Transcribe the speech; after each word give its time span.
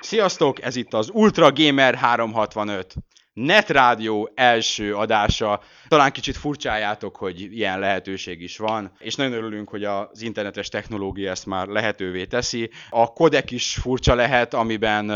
Sziasztok, 0.00 0.62
ez 0.62 0.76
itt 0.76 0.94
az 0.94 1.10
Ultra 1.12 1.52
Gamer 1.52 1.94
365 1.94 2.94
Netrádió 3.34 4.30
első 4.34 4.94
adása. 4.94 5.60
Talán 5.88 6.12
kicsit 6.12 6.36
furcsájátok, 6.36 7.16
hogy 7.16 7.40
ilyen 7.40 7.78
lehetőség 7.78 8.40
is 8.40 8.58
van, 8.58 8.92
és 8.98 9.14
nagyon 9.14 9.32
örülünk, 9.32 9.68
hogy 9.68 9.84
az 9.84 10.22
internetes 10.22 10.68
technológia 10.68 11.30
ezt 11.30 11.46
már 11.46 11.66
lehetővé 11.66 12.24
teszi. 12.24 12.70
A 12.90 13.12
kodek 13.12 13.50
is 13.50 13.74
furcsa 13.74 14.14
lehet, 14.14 14.54
amiben 14.54 15.10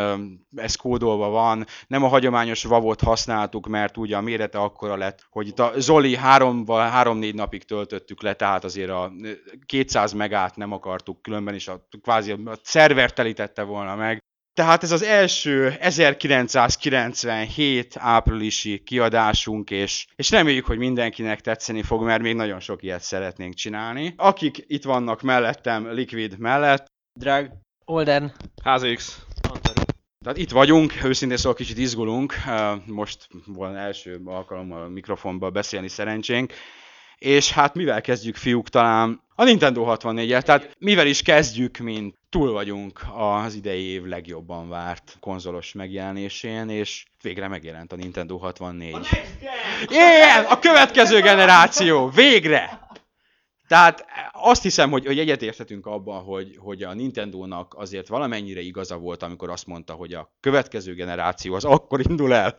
ez 0.57 0.75
kódolva 0.75 1.29
van. 1.29 1.67
Nem 1.87 2.05
a 2.05 2.09
hagyományos 2.09 2.65
vavot 2.65 3.01
használtuk, 3.01 3.67
mert 3.67 3.97
ugye 3.97 4.17
a 4.17 4.21
mérete 4.21 4.59
akkora 4.59 4.97
lett, 4.97 5.27
hogy 5.31 5.47
itt 5.47 5.59
a 5.59 5.73
Zoli 5.77 6.17
három-négy 6.17 7.35
napig 7.35 7.65
töltöttük 7.65 8.23
le, 8.23 8.35
tehát 8.35 8.65
azért 8.65 8.91
a 8.91 9.13
200 9.67 10.13
megát 10.13 10.57
nem 10.57 10.73
akartuk, 10.73 11.23
különben 11.23 11.55
is 11.55 11.69
a 11.69 11.89
kvázi 12.03 12.33
a 12.33 12.59
szerver 12.63 13.13
telítette 13.13 13.63
volna 13.63 13.95
meg. 13.95 14.23
Tehát 14.59 14.83
ez 14.83 14.91
az 14.91 15.03
első 15.03 15.77
1997 15.81 17.95
áprilisi 17.99 18.79
kiadásunk, 18.79 19.71
és, 19.71 20.07
és 20.17 20.31
reméljük, 20.31 20.67
hogy 20.67 20.79
mindenkinek 20.79 21.41
tetszeni 21.41 21.83
fog, 21.83 22.03
mert 22.03 22.23
még 22.23 22.35
nagyon 22.35 22.61
sok 22.61 22.83
ilyet 22.83 23.03
szeretnénk 23.03 23.55
csinálni. 23.55 24.15
Akik 24.17 24.65
itt 24.67 24.85
vannak 24.85 25.23
mellettem, 25.23 25.93
Liquid 25.93 26.39
mellett. 26.39 26.87
Drag. 27.21 27.51
Olden. 27.85 28.33
HZX. 28.63 29.27
Tehát 30.25 30.39
itt 30.39 30.51
vagyunk, 30.51 31.05
őszintén 31.05 31.37
szóval 31.37 31.55
kicsit 31.55 31.79
izgulunk, 31.79 32.35
most 32.87 33.29
van 33.47 33.77
első 33.77 34.21
alkalommal 34.25 34.83
a 34.83 34.89
mikrofonba 34.89 35.51
beszélni 35.51 35.89
szerencsénk, 35.89 36.53
és 37.19 37.53
hát 37.53 37.75
mivel 37.75 38.01
kezdjük 38.01 38.37
fiúk 38.37 38.69
talán 38.69 39.21
a 39.35 39.45
Nintendo 39.45 39.85
64-el, 39.89 40.43
tehát 40.43 40.77
mivel 40.79 41.07
is 41.07 41.23
kezdjük, 41.23 41.77
mint 41.79 42.15
túl 42.31 42.53
vagyunk 42.53 43.01
az 43.17 43.55
idei 43.55 43.85
év 43.85 44.05
legjobban 44.05 44.69
várt 44.69 45.17
konzolos 45.21 45.73
megjelenésén, 45.73 46.69
és 46.69 47.05
végre 47.23 47.49
megjelent 47.49 47.93
a 47.93 47.97
Nintendo 47.97 48.37
64. 48.37 48.95
A 48.95 48.99
yeah, 49.91 50.53
a 50.53 50.59
következő 50.59 51.21
generáció, 51.21 52.09
végre! 52.09 52.87
Tehát 53.69 54.07
azt 54.33 54.63
hiszem, 54.63 54.91
hogy, 54.91 55.07
hogy 55.07 55.19
egyetérthetünk 55.19 55.87
abban, 55.87 56.23
hogy, 56.23 56.57
hogy 56.59 56.83
a 56.83 56.95
Nintendo-nak 56.95 57.75
azért 57.77 58.09
valamennyire 58.09 58.61
igaza 58.61 58.97
volt, 58.97 59.23
amikor 59.23 59.51
azt 59.51 59.67
mondta, 59.67 59.93
hogy 59.93 60.13
a 60.13 60.33
következő 60.41 60.95
generáció 60.95 61.55
az 61.55 61.65
akkor 61.65 62.01
indul 62.09 62.35
el, 62.35 62.57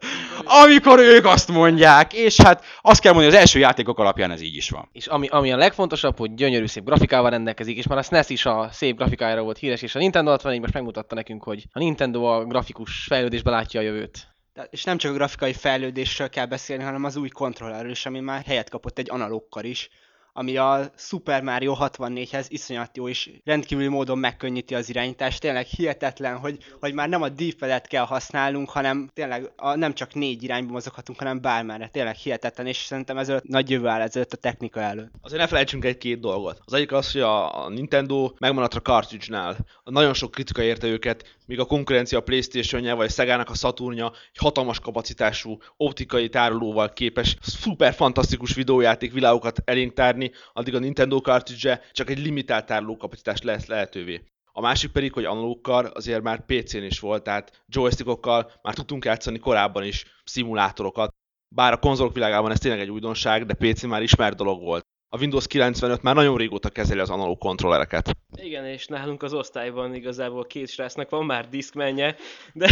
amikor 0.64 1.00
ők 1.00 1.26
azt 1.26 1.52
mondják, 1.52 2.14
és 2.14 2.42
hát 2.42 2.64
azt 2.82 3.02
kell 3.02 3.14
mondani, 3.14 3.34
az 3.34 3.40
első 3.40 3.60
játékok 3.60 4.00
alapján 4.00 4.32
ez 4.32 4.42
így 4.42 4.56
is 4.56 4.70
van. 4.70 4.90
És 4.92 5.08
ami, 5.08 5.28
ami 5.28 5.52
a 5.52 5.58
legfontosabb, 5.58 6.18
hogy 6.18 6.34
gyönyörű 6.34 6.66
szép 6.66 6.84
grafikával 6.84 7.30
rendelkezik, 7.30 7.78
és 7.78 7.88
már 7.88 7.98
a 7.98 8.02
SNES 8.02 8.30
is 8.30 8.46
a 8.46 8.70
szép 8.72 8.96
grafikájára 8.96 9.42
volt 9.42 9.58
híres, 9.58 9.82
és 9.82 9.96
a 9.96 10.00
Nintendo 10.00 10.30
64 10.30 10.60
most 10.60 10.74
megmutatta 10.74 11.16
nekünk, 11.16 11.44
hogy 11.44 11.66
a 11.72 11.80
Nintendo 11.80 12.24
a 12.24 12.46
grafikus 12.46 13.06
fejlődésbe 13.08 13.50
látja 13.52 13.80
a 13.80 13.84
jövőt. 13.84 14.28
És 14.70 14.84
nem 14.84 14.98
csak 14.98 15.12
a 15.12 15.16
grafikai 15.16 15.54
fejlődésről 15.54 16.30
kell 16.30 16.46
beszélni, 16.46 16.84
hanem 16.84 17.04
az 17.04 17.16
új 17.16 17.30
kontrollerről 17.30 17.92
is, 17.92 18.06
ami 18.06 18.20
már 18.20 18.44
helyet 18.46 18.70
kapott 18.70 18.98
egy 18.98 19.10
analókkal 19.10 19.64
is 19.64 19.90
ami 20.40 20.58
a 20.58 20.92
Super 20.96 21.42
Mario 21.42 21.76
64-hez 21.80 22.46
iszonyat 22.48 22.98
jó, 22.98 23.08
és 23.08 23.32
rendkívüli 23.44 23.88
módon 23.88 24.18
megkönnyíti 24.18 24.76
az 24.76 24.90
irányítást. 24.90 25.40
Tényleg 25.40 25.66
hihetetlen, 25.66 26.38
hogy, 26.38 26.58
hogy 26.80 26.94
már 26.94 27.10
nem 27.10 27.22
a 27.22 27.30
d 27.30 27.56
kell 27.88 28.06
használnunk, 28.06 28.70
hanem 28.70 29.10
tényleg 29.14 29.52
a, 29.56 29.76
nem 29.76 29.94
csak 29.94 30.14
négy 30.14 30.44
irányba 30.44 30.72
mozoghatunk, 30.72 31.20
hanem 31.20 31.42
bármárra. 31.42 31.88
Tényleg 31.88 32.16
hihetetlen, 32.16 32.68
és 32.68 32.78
szerintem 32.78 33.18
ez 33.18 33.32
nagy 33.42 33.70
jövő 33.70 33.88
áll 33.88 34.02
ezelőtt 34.02 34.34
a 34.34 34.38
technika 34.38 34.82
előtt. 34.82 35.12
Azért 35.22 35.42
ne 35.42 35.48
felejtsünk 35.48 35.86
egy-két 35.86 36.20
dolgot. 36.20 36.62
Az 36.66 36.74
egyik 36.74 36.92
az, 36.92 37.12
hogy 37.12 37.22
a, 37.22 37.70
Nintendo 37.70 38.32
megmaradt 38.38 38.74
a 38.74 38.82
cartridge-nál. 38.82 39.58
Nagyon 39.84 40.14
sok 40.14 40.32
kritika 40.32 40.62
érte 40.62 40.88
őket, 40.88 41.38
míg 41.46 41.60
a 41.60 41.66
konkurencia 41.66 42.18
a 42.18 42.22
Playstation-je 42.22 42.94
vagy 42.94 43.06
a 43.06 43.12
Sega-nak 43.12 43.50
a 43.50 43.56
Saturnja 43.56 44.12
egy 44.32 44.40
hatalmas 44.40 44.80
kapacitású 44.80 45.58
optikai 45.78 46.30
tárolóval 46.30 46.94
képes 46.94 47.38
szuper 47.42 47.94
fantasztikus 47.94 48.54
videójáték 48.54 49.14
világokat 49.14 49.62
elénk 49.66 49.94
tárni, 49.94 50.29
addig 50.54 50.76
a 50.76 50.80
Nintendo 50.80 51.18
cartridge 51.18 51.82
csak 51.92 52.10
egy 52.10 52.20
limitált 52.20 52.66
tárolókapacitást 52.66 53.44
lesz 53.44 53.66
lehetővé. 53.66 54.24
A 54.52 54.62
másik 54.62 54.92
pedig, 54.92 55.14
hogy 55.14 55.26
analókkal 55.26 55.86
azért 55.86 56.22
már 56.22 56.46
PC-n 56.46 56.84
is 56.84 57.00
volt, 57.00 57.24
tehát 57.24 57.64
joystickokkal 57.68 58.52
már 58.62 58.74
tudtunk 58.74 59.06
játszani 59.06 59.40
korábban 59.40 59.84
is 59.84 60.06
szimulátorokat. 60.24 61.14
Bár 61.56 61.74
a 61.74 61.80
konzolok 61.80 62.14
világában 62.14 62.52
ez 62.52 62.60
tényleg 62.60 62.82
egy 62.82 62.90
újdonság, 62.90 63.46
de 63.46 63.54
PC 63.54 63.84
már 63.84 64.02
ismert 64.02 64.36
dolog 64.36 64.62
volt 64.62 64.84
a 65.12 65.18
Windows 65.18 65.48
95 65.48 66.02
már 66.02 66.16
nagyon 66.16 66.38
régóta 66.38 66.70
kezeli 66.70 67.00
az 67.00 67.10
analóg 67.10 67.38
kontrollereket. 67.38 68.10
Igen, 68.36 68.66
és 68.66 68.88
nálunk 68.88 69.24
az 69.24 69.34
osztályban 69.34 69.96
igazából 69.96 70.46
két 70.46 70.70
srácnak 70.70 71.10
van 71.10 71.26
már 71.26 71.50
diszkmenje, 71.50 72.16
de, 72.54 72.70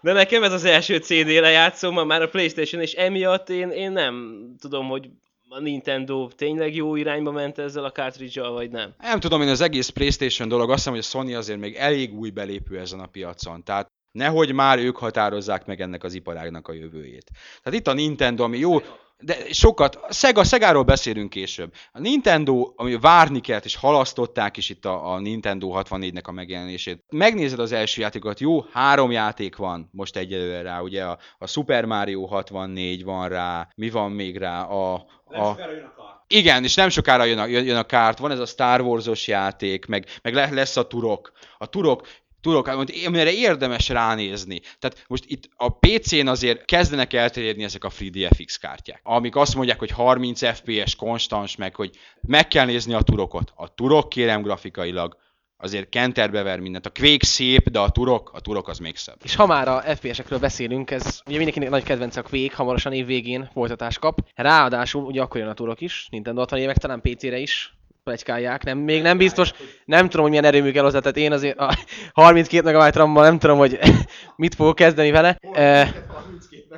de 0.00 0.12
nekem 0.12 0.42
ez 0.42 0.52
az 0.52 0.64
első 0.64 0.96
CD 0.96 1.28
lejátszom, 1.28 2.06
már 2.06 2.22
a 2.22 2.28
Playstation, 2.28 2.82
és 2.82 2.92
emiatt 2.92 3.48
én, 3.48 3.70
én 3.70 3.92
nem 3.92 4.44
tudom, 4.58 4.88
hogy 4.88 5.10
a 5.52 5.60
Nintendo 5.60 6.28
tényleg 6.28 6.74
jó 6.74 6.96
irányba 6.96 7.30
ment 7.30 7.58
ezzel 7.58 7.84
a 7.84 7.90
cartridge 7.90 8.48
vagy 8.48 8.70
nem? 8.70 8.94
Nem 8.98 9.20
tudom, 9.20 9.42
én 9.42 9.48
az 9.48 9.60
egész 9.60 9.88
Playstation 9.88 10.48
dolog, 10.48 10.70
azt 10.70 10.78
hiszem, 10.78 10.92
hogy 10.92 11.02
a 11.02 11.06
Sony 11.06 11.34
azért 11.34 11.58
még 11.58 11.74
elég 11.74 12.14
új 12.14 12.30
belépő 12.30 12.78
ezen 12.78 13.00
a 13.00 13.06
piacon. 13.06 13.64
Tehát 13.64 13.86
nehogy 14.12 14.52
már 14.52 14.78
ők 14.78 14.96
határozzák 14.96 15.66
meg 15.66 15.80
ennek 15.80 16.04
az 16.04 16.14
iparágnak 16.14 16.68
a 16.68 16.72
jövőjét. 16.72 17.30
Tehát 17.62 17.78
itt 17.78 17.86
a 17.86 17.92
Nintendo, 17.92 18.44
ami 18.44 18.58
jó, 18.58 18.78
de 19.20 19.36
sokat, 19.50 19.98
Sega, 20.10 20.44
Segáról 20.44 20.82
beszélünk 20.82 21.30
később. 21.30 21.72
A 21.92 22.00
Nintendo, 22.00 22.72
ami 22.76 22.98
várni 22.98 23.40
kellett, 23.40 23.64
és 23.64 23.76
halasztották 23.76 24.56
is 24.56 24.68
itt 24.70 24.84
a, 24.84 25.12
a 25.12 25.18
Nintendo 25.18 25.72
64-nek 25.74 26.24
a 26.24 26.32
megjelenését. 26.32 27.04
Megnézed 27.10 27.58
az 27.58 27.72
első 27.72 28.00
játékot, 28.00 28.40
jó, 28.40 28.64
három 28.72 29.10
játék 29.10 29.56
van 29.56 29.88
most 29.92 30.16
egyelőre 30.16 30.62
rá, 30.62 30.80
ugye 30.80 31.04
a, 31.04 31.18
a 31.38 31.46
Super 31.46 31.84
Mario 31.84 32.26
64 32.26 33.04
van 33.04 33.28
rá, 33.28 33.68
mi 33.74 33.90
van 33.90 34.10
még 34.10 34.36
rá, 34.36 34.62
a... 34.62 34.94
a 35.26 35.56
igen, 36.32 36.64
és 36.64 36.74
nem 36.74 36.88
sokára 36.88 37.24
jön 37.24 37.38
a, 37.38 37.46
jön 37.46 37.76
a 37.76 37.84
kárt, 37.84 38.18
van 38.18 38.30
ez 38.30 38.38
a 38.38 38.46
Star 38.46 38.80
Wars-os 38.80 39.26
játék, 39.26 39.86
meg, 39.86 40.06
meg 40.22 40.52
lesz 40.52 40.76
a 40.76 40.86
turok. 40.86 41.32
A 41.58 41.66
turok, 41.66 42.06
tudok, 42.40 42.66
amire 43.06 43.32
érdemes 43.32 43.88
ránézni. 43.88 44.60
Tehát 44.78 45.04
most 45.06 45.24
itt 45.26 45.48
a 45.56 45.78
PC-n 45.78 46.26
azért 46.26 46.64
kezdenek 46.64 47.12
elterjedni 47.12 47.64
ezek 47.64 47.84
a 47.84 47.90
FreeDFX 47.90 48.56
kártyák, 48.56 49.00
amik 49.02 49.36
azt 49.36 49.54
mondják, 49.54 49.78
hogy 49.78 49.90
30 49.90 50.54
FPS 50.54 50.94
konstans, 50.96 51.56
meg 51.56 51.74
hogy 51.74 51.90
meg 52.20 52.48
kell 52.48 52.66
nézni 52.66 52.94
a 52.94 53.02
turokot. 53.02 53.52
A 53.54 53.74
turok 53.74 54.08
kérem 54.08 54.42
grafikailag 54.42 55.16
azért 55.60 55.88
kenterbe 55.88 56.42
ver 56.42 56.60
mindent. 56.60 56.86
A 56.86 56.90
Quake 56.90 57.26
szép, 57.26 57.68
de 57.70 57.78
a 57.78 57.90
turok, 57.90 58.30
a 58.34 58.40
turok 58.40 58.68
az 58.68 58.78
még 58.78 58.96
szebb. 58.96 59.16
És 59.22 59.34
ha 59.34 59.46
már 59.46 59.68
a 59.68 59.80
FPS-ekről 59.80 60.38
beszélünk, 60.38 60.90
ez 60.90 61.20
ugye 61.26 61.36
mindenkinek 61.36 61.70
nagy 61.70 61.82
kedvence 61.82 62.20
a 62.20 62.22
Quake, 62.22 62.56
hamarosan 62.56 62.92
év 62.92 63.06
végén 63.06 63.50
folytatás 63.52 63.98
kap. 63.98 64.18
Ráadásul 64.34 65.04
ugye 65.04 65.22
akkor 65.22 65.40
jön 65.40 65.48
a 65.48 65.54
turok 65.54 65.80
is, 65.80 66.06
Nintendo 66.10 66.40
60 66.40 66.58
évek, 66.58 66.76
talán 66.76 67.00
PC-re 67.00 67.38
is, 67.38 67.74
plegykálják, 68.10 68.64
nem, 68.64 68.78
még 68.78 69.02
nem 69.02 69.18
biztos, 69.18 69.52
nem 69.84 70.08
tudom, 70.08 70.20
hogy 70.20 70.30
milyen 70.30 70.44
erőmű 70.44 70.70
kell 70.70 70.82
hozzá, 70.82 70.98
tehát 70.98 71.16
én 71.16 71.32
azért 71.32 71.58
a 71.58 71.74
32 72.12 72.76
MB 72.76 72.94
RAM-mal 72.94 73.24
nem 73.24 73.38
tudom, 73.38 73.58
hogy 73.58 73.78
mit 74.36 74.54
fogok 74.54 74.74
kezdeni 74.74 75.10
vele. 75.10 75.38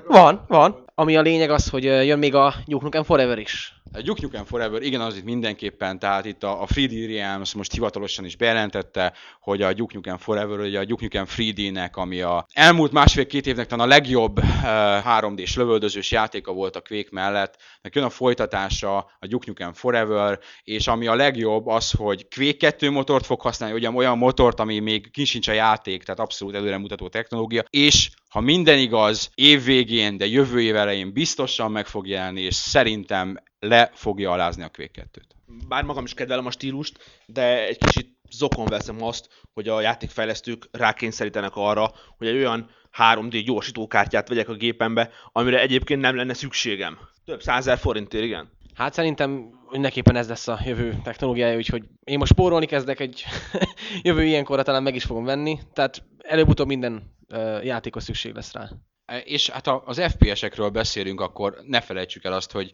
Van, 0.06 0.44
van. 0.48 0.84
Ami 0.94 1.16
a 1.16 1.20
lényeg 1.20 1.50
az, 1.50 1.68
hogy 1.68 1.84
jön 1.84 2.18
még 2.18 2.34
a 2.34 2.54
Duke 2.66 2.84
Nukem 2.84 3.02
Forever 3.02 3.38
is. 3.38 3.81
Duke 4.00 4.20
Nukem 4.22 4.44
Forever, 4.44 4.82
igen, 4.82 5.00
az 5.00 5.16
itt 5.16 5.24
mindenképpen, 5.24 5.98
tehát 5.98 6.24
itt 6.24 6.42
a, 6.42 6.62
a 6.62 6.66
3D 6.66 7.14
Realms 7.16 7.54
most 7.54 7.72
hivatalosan 7.72 8.24
is 8.24 8.36
bejelentette, 8.36 9.12
hogy 9.40 9.62
a 9.62 9.72
Duke 9.72 9.94
Nukem 9.94 10.16
Forever, 10.16 10.58
ugye 10.60 10.78
a 10.78 10.84
Duke 10.84 11.02
Nukem 11.02 11.26
3D-nek, 11.36 11.92
ami 11.92 12.20
a 12.20 12.46
elmúlt 12.52 12.92
másfél-két 12.92 13.46
évnek 13.46 13.66
talán 13.66 13.86
a 13.86 13.88
legjobb 13.88 14.38
uh, 14.38 14.44
3D-s 14.44 15.56
lövöldözős 15.56 16.10
játéka 16.10 16.52
volt 16.52 16.76
a 16.76 16.82
Quake 16.88 17.08
mellett, 17.10 17.56
meg 17.82 17.94
jön 17.94 18.04
a 18.04 18.10
folytatása, 18.10 18.96
a 18.96 19.26
Duke 19.26 19.44
Nukem 19.46 19.72
Forever, 19.72 20.38
és 20.62 20.86
ami 20.86 21.06
a 21.06 21.14
legjobb 21.14 21.66
az, 21.66 21.90
hogy 21.90 22.26
Quake 22.34 22.56
2 22.56 22.90
motort 22.90 23.26
fog 23.26 23.40
használni, 23.40 23.74
ugye 23.74 23.90
olyan 23.90 24.18
motort, 24.18 24.60
ami 24.60 24.78
még 24.78 25.10
kincs 25.10 25.48
a 25.48 25.52
játék, 25.52 26.02
tehát 26.02 26.20
abszolút 26.20 26.54
előremutató 26.54 27.08
technológia, 27.08 27.64
és 27.70 28.10
ha 28.28 28.40
minden 28.40 28.78
igaz, 28.78 29.30
év 29.34 29.64
végén, 29.64 30.16
de 30.16 30.26
jövő 30.26 30.62
év 30.62 30.76
elején 30.76 31.12
biztosan 31.12 31.70
meg 31.70 31.86
fog 31.86 32.06
jelenni, 32.06 32.40
és 32.40 32.54
szerintem 32.54 33.36
le 33.66 33.90
fogja 33.94 34.30
alázni 34.30 34.62
a 34.62 34.70
Quake 34.74 35.06
2-t. 35.12 35.22
Bár 35.68 35.84
magam 35.84 36.04
is 36.04 36.14
kedvelem 36.14 36.46
a 36.46 36.50
stílust, 36.50 37.22
de 37.26 37.66
egy 37.66 37.78
kicsit 37.78 38.18
zokon 38.30 38.64
veszem 38.64 39.02
azt, 39.02 39.28
hogy 39.52 39.68
a 39.68 39.80
játékfejlesztők 39.80 40.68
rákényszerítenek 40.72 41.52
arra, 41.54 41.90
hogy 42.16 42.26
egy 42.26 42.36
olyan 42.36 42.70
3D 42.98 43.42
gyorsítókártyát 43.44 44.28
vegyek 44.28 44.48
a 44.48 44.54
gépembe, 44.54 45.10
amire 45.32 45.60
egyébként 45.60 46.00
nem 46.00 46.16
lenne 46.16 46.34
szükségem. 46.34 46.98
Több 47.24 47.42
százer 47.42 47.78
forintért, 47.78 48.24
igen. 48.24 48.50
Hát 48.74 48.92
szerintem 48.92 49.50
mindenképpen 49.70 50.16
ez 50.16 50.28
lesz 50.28 50.48
a 50.48 50.60
jövő 50.64 51.00
technológiája, 51.04 51.56
úgyhogy 51.56 51.84
én 52.04 52.18
most 52.18 52.32
spórolni 52.32 52.66
kezdek 52.66 53.00
egy 53.00 53.24
jövő 54.02 54.24
ilyenkorra 54.24 54.62
talán 54.62 54.82
meg 54.82 54.94
is 54.94 55.04
fogom 55.04 55.24
venni, 55.24 55.58
tehát 55.72 56.02
előbb-utóbb 56.18 56.66
minden 56.66 57.14
uh, 57.28 57.64
játékos 57.64 58.02
szükség 58.02 58.34
lesz 58.34 58.52
rá. 58.52 58.68
E, 59.04 59.18
És 59.18 59.48
hát 59.48 59.66
ha 59.66 59.82
az 59.86 60.00
FPS-ekről 60.00 60.70
beszélünk, 60.70 61.20
akkor 61.20 61.56
ne 61.66 61.80
felejtsük 61.80 62.24
el 62.24 62.32
azt, 62.32 62.52
hogy 62.52 62.70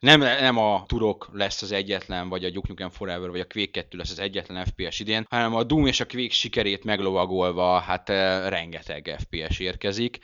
nem, 0.00 0.20
nem 0.20 0.56
a 0.58 0.84
Turok 0.86 1.30
lesz 1.32 1.62
az 1.62 1.72
egyetlen, 1.72 2.28
vagy 2.28 2.44
a 2.44 2.50
Duke 2.50 2.68
Nukem 2.68 2.90
Forever, 2.90 3.30
vagy 3.30 3.40
a 3.40 3.46
Quake 3.46 3.70
2 3.70 3.98
lesz 3.98 4.10
az 4.10 4.18
egyetlen 4.18 4.64
FPS 4.64 5.00
idén, 5.00 5.26
hanem 5.30 5.54
a 5.54 5.62
Doom 5.62 5.86
és 5.86 6.00
a 6.00 6.06
Quake 6.06 6.32
sikerét 6.32 6.84
meglovagolva, 6.84 7.78
hát 7.78 8.08
eh, 8.08 8.48
rengeteg 8.48 9.16
FPS 9.18 9.58
érkezik. 9.58 10.18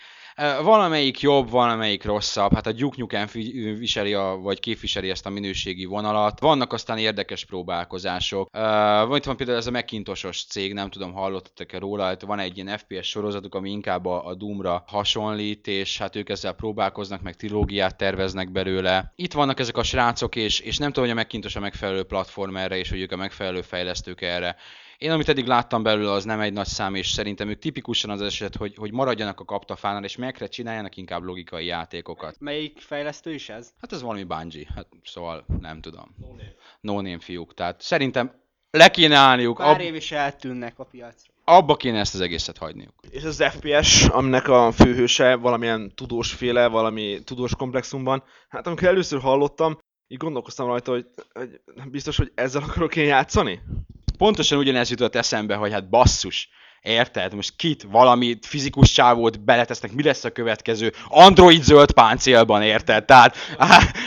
Valamelyik 0.62 1.21
jobb, 1.21 1.50
valamelyik 1.50 2.05
rosszabb, 2.05 2.55
hát 2.55 2.67
a 2.67 2.73
Duke 2.73 2.97
Nukem 2.99 3.27
viseli, 3.79 4.15
a, 4.15 4.38
vagy 4.43 4.61
képviseli 4.61 5.11
ezt 5.11 5.27
a 5.27 5.31
minőségi 5.31 5.85
vonalat. 5.85 6.41
Vannak 6.41 6.73
aztán 6.73 6.99
érdekes 6.99 7.44
próbálkozások. 7.44 8.49
Van 8.53 9.17
itt 9.17 9.25
van 9.25 9.37
például 9.37 9.59
ez 9.59 9.67
a 9.67 9.71
Macintosos 9.71 10.44
cég, 10.44 10.73
nem 10.73 10.91
tudom, 10.91 11.12
hallottatok-e 11.12 11.79
róla, 11.79 12.17
van 12.27 12.38
egy 12.38 12.56
ilyen 12.56 12.79
FPS 12.79 13.09
sorozatuk, 13.09 13.55
ami 13.55 13.71
inkább 13.71 14.06
a, 14.06 14.27
a 14.27 14.35
Doomra 14.35 14.85
hasonlít, 14.87 15.67
és 15.67 15.99
hát 15.99 16.17
ők 16.17 16.29
ezzel 16.29 16.53
próbálkoznak, 16.53 17.23
meg 17.23 17.37
trilógiát 17.37 17.97
terveznek 17.97 18.53
belőle. 18.53 19.12
Itt 19.17 19.33
vannak 19.33 19.61
ezek 19.61 19.77
a 19.77 19.83
srácok, 19.83 20.37
és, 20.37 20.61
és 20.61 20.79
nem 20.79 20.93
tudom, 20.93 21.09
hogy 21.09 21.19
a 21.19 21.21
Macintosh 21.21 21.56
a 21.56 21.61
megfelelő 21.61 22.03
platform 22.03 22.56
erre, 22.56 22.79
és 22.79 22.91
hogy 22.91 23.00
ők 23.00 23.12
a 23.12 23.17
megfelelő 23.17 23.62
fejlesztők 23.62 24.21
erre. 24.21 24.56
Én 24.98 25.10
amit 25.10 25.28
eddig 25.28 25.46
láttam 25.46 25.82
belőle, 25.82 26.10
az 26.10 26.25
nem 26.25 26.40
egy 26.40 26.52
nagy 26.52 26.66
szám, 26.66 26.94
és 26.94 27.08
szerintem 27.08 27.48
ők 27.48 27.58
tipikusan 27.58 28.10
az 28.10 28.20
eset, 28.22 28.56
hogy, 28.56 28.75
hogy 28.76 28.93
maradjanak 28.93 29.40
a 29.40 29.44
kaptafánál, 29.44 30.04
és 30.04 30.16
megre 30.16 30.46
csináljanak 30.46 30.96
inkább 30.96 31.22
logikai 31.22 31.66
játékokat. 31.66 32.37
Melyik 32.38 32.81
fejlesztő 32.81 33.34
is 33.34 33.48
ez? 33.48 33.72
Hát 33.81 33.93
ez 33.93 34.02
valami 34.02 34.25
Bungie, 34.25 34.66
hát 34.75 34.87
szóval 35.04 35.44
nem 35.60 35.81
tudom. 35.81 36.14
No 36.81 36.94
name 36.94 37.19
fiúk, 37.19 37.54
tehát 37.54 37.81
szerintem 37.81 38.32
le 38.70 38.88
kéne 38.88 39.16
állniuk, 39.16 39.56
Pár 39.56 39.75
ab, 39.75 39.81
év 39.81 39.94
is 39.94 40.12
eltűnnek 40.12 40.78
a 40.78 40.84
piacra. 40.84 41.32
abba 41.44 41.76
kéne 41.76 41.99
ezt 41.99 42.14
az 42.14 42.20
egészet 42.20 42.58
hagyniuk. 42.58 42.94
És 43.10 43.25
az 43.25 43.44
FPS, 43.50 44.04
aminek 44.08 44.49
a 44.49 44.72
főhőse 44.72 45.34
valamilyen 45.34 45.92
tudós 45.94 46.32
féle, 46.32 46.66
valami 46.66 47.20
tudós 47.25 47.54
komplexumban, 47.54 48.22
hát 48.49 48.66
amikor 48.66 48.88
először 48.88 49.20
hallottam, 49.20 49.78
így 50.08 50.19
gondolkoztam 50.19 50.66
rajta, 50.66 50.90
hogy, 50.90 51.06
hogy 51.32 51.90
biztos, 51.90 52.16
hogy 52.16 52.32
ezzel 52.34 52.62
akarok 52.62 52.96
én 52.96 53.06
játszani? 53.06 53.60
Pontosan 54.16 54.58
ugyanez 54.58 54.90
jutott 54.90 55.14
eszembe, 55.14 55.54
hogy 55.54 55.72
hát 55.72 55.88
basszus, 55.88 56.48
Érted? 56.86 57.34
Most 57.34 57.56
kit, 57.56 57.82
valami 57.82 58.38
fizikus 58.42 58.92
csávót 58.92 59.44
beletesznek, 59.44 59.92
mi 59.92 60.02
lesz 60.02 60.24
a 60.24 60.30
következő? 60.30 60.92
Android 61.08 61.62
zöld 61.62 61.92
páncélban, 61.92 62.62
érted? 62.62 63.04
Tehát 63.04 63.36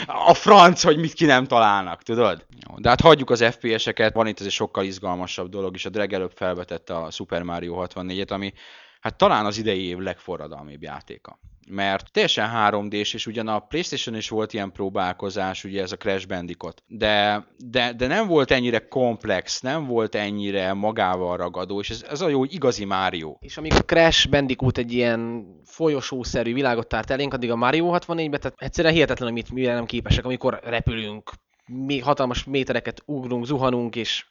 a 0.06 0.34
franc, 0.34 0.82
hogy 0.82 0.96
mit 0.96 1.12
ki 1.12 1.24
nem 1.24 1.46
találnak, 1.46 2.02
tudod? 2.02 2.46
Jó, 2.68 2.78
de 2.78 2.88
hát 2.88 3.00
hagyjuk 3.00 3.30
az 3.30 3.44
FPS-eket, 3.44 4.14
van 4.14 4.26
itt 4.26 4.40
ez 4.40 4.46
egy 4.46 4.52
sokkal 4.52 4.84
izgalmasabb 4.84 5.48
dolog, 5.48 5.74
és 5.74 5.84
a 5.84 5.90
Dreg 5.90 6.12
előbb 6.12 6.32
felvetette 6.34 6.96
a 6.96 7.10
Super 7.10 7.42
Mario 7.42 7.84
64-et, 7.86 8.30
ami 8.30 8.52
hát 9.00 9.16
talán 9.16 9.46
az 9.46 9.58
idei 9.58 9.84
év 9.84 9.98
legforradalmibb 9.98 10.82
játéka. 10.82 11.38
Mert 11.72 12.12
teljesen 12.12 12.50
3D-s, 12.54 13.14
és 13.14 13.26
ugyan 13.26 13.48
a 13.48 13.58
Playstation 13.58 14.16
is 14.16 14.28
volt 14.28 14.52
ilyen 14.52 14.72
próbálkozás, 14.72 15.64
ugye 15.64 15.82
ez 15.82 15.92
a 15.92 15.96
Crash 15.96 16.26
Bandicoot, 16.26 16.82
de, 16.86 17.46
de, 17.56 17.92
de 17.92 18.06
nem 18.06 18.26
volt 18.26 18.50
ennyire 18.50 18.88
komplex, 18.88 19.60
nem 19.60 19.86
volt 19.86 20.14
ennyire 20.14 20.72
magával 20.72 21.36
ragadó, 21.36 21.80
és 21.80 21.90
ez, 21.90 22.04
ez 22.10 22.20
a 22.20 22.28
jó 22.28 22.44
igazi 22.44 22.84
Mario. 22.84 23.36
És 23.40 23.56
amikor 23.56 23.84
Crash 23.84 24.28
Bandicoot 24.28 24.78
egy 24.78 24.92
ilyen 24.92 25.46
folyosószerű 25.64 26.54
világot 26.54 26.88
tárt 26.88 27.10
elénk, 27.10 27.34
addig 27.34 27.50
a 27.50 27.56
Mario 27.56 27.90
64-be, 27.92 28.38
tehát 28.38 28.56
egyszerűen 28.58 28.94
hihetetlen, 28.94 29.28
hogy 29.28 29.36
mit, 29.36 29.52
mire 29.52 29.74
nem 29.74 29.86
képesek, 29.86 30.24
amikor 30.24 30.60
repülünk, 30.64 31.30
mi 31.66 31.98
hatalmas 31.98 32.44
métereket 32.44 33.02
ugrunk, 33.06 33.46
zuhanunk, 33.46 33.96
és 33.96 34.26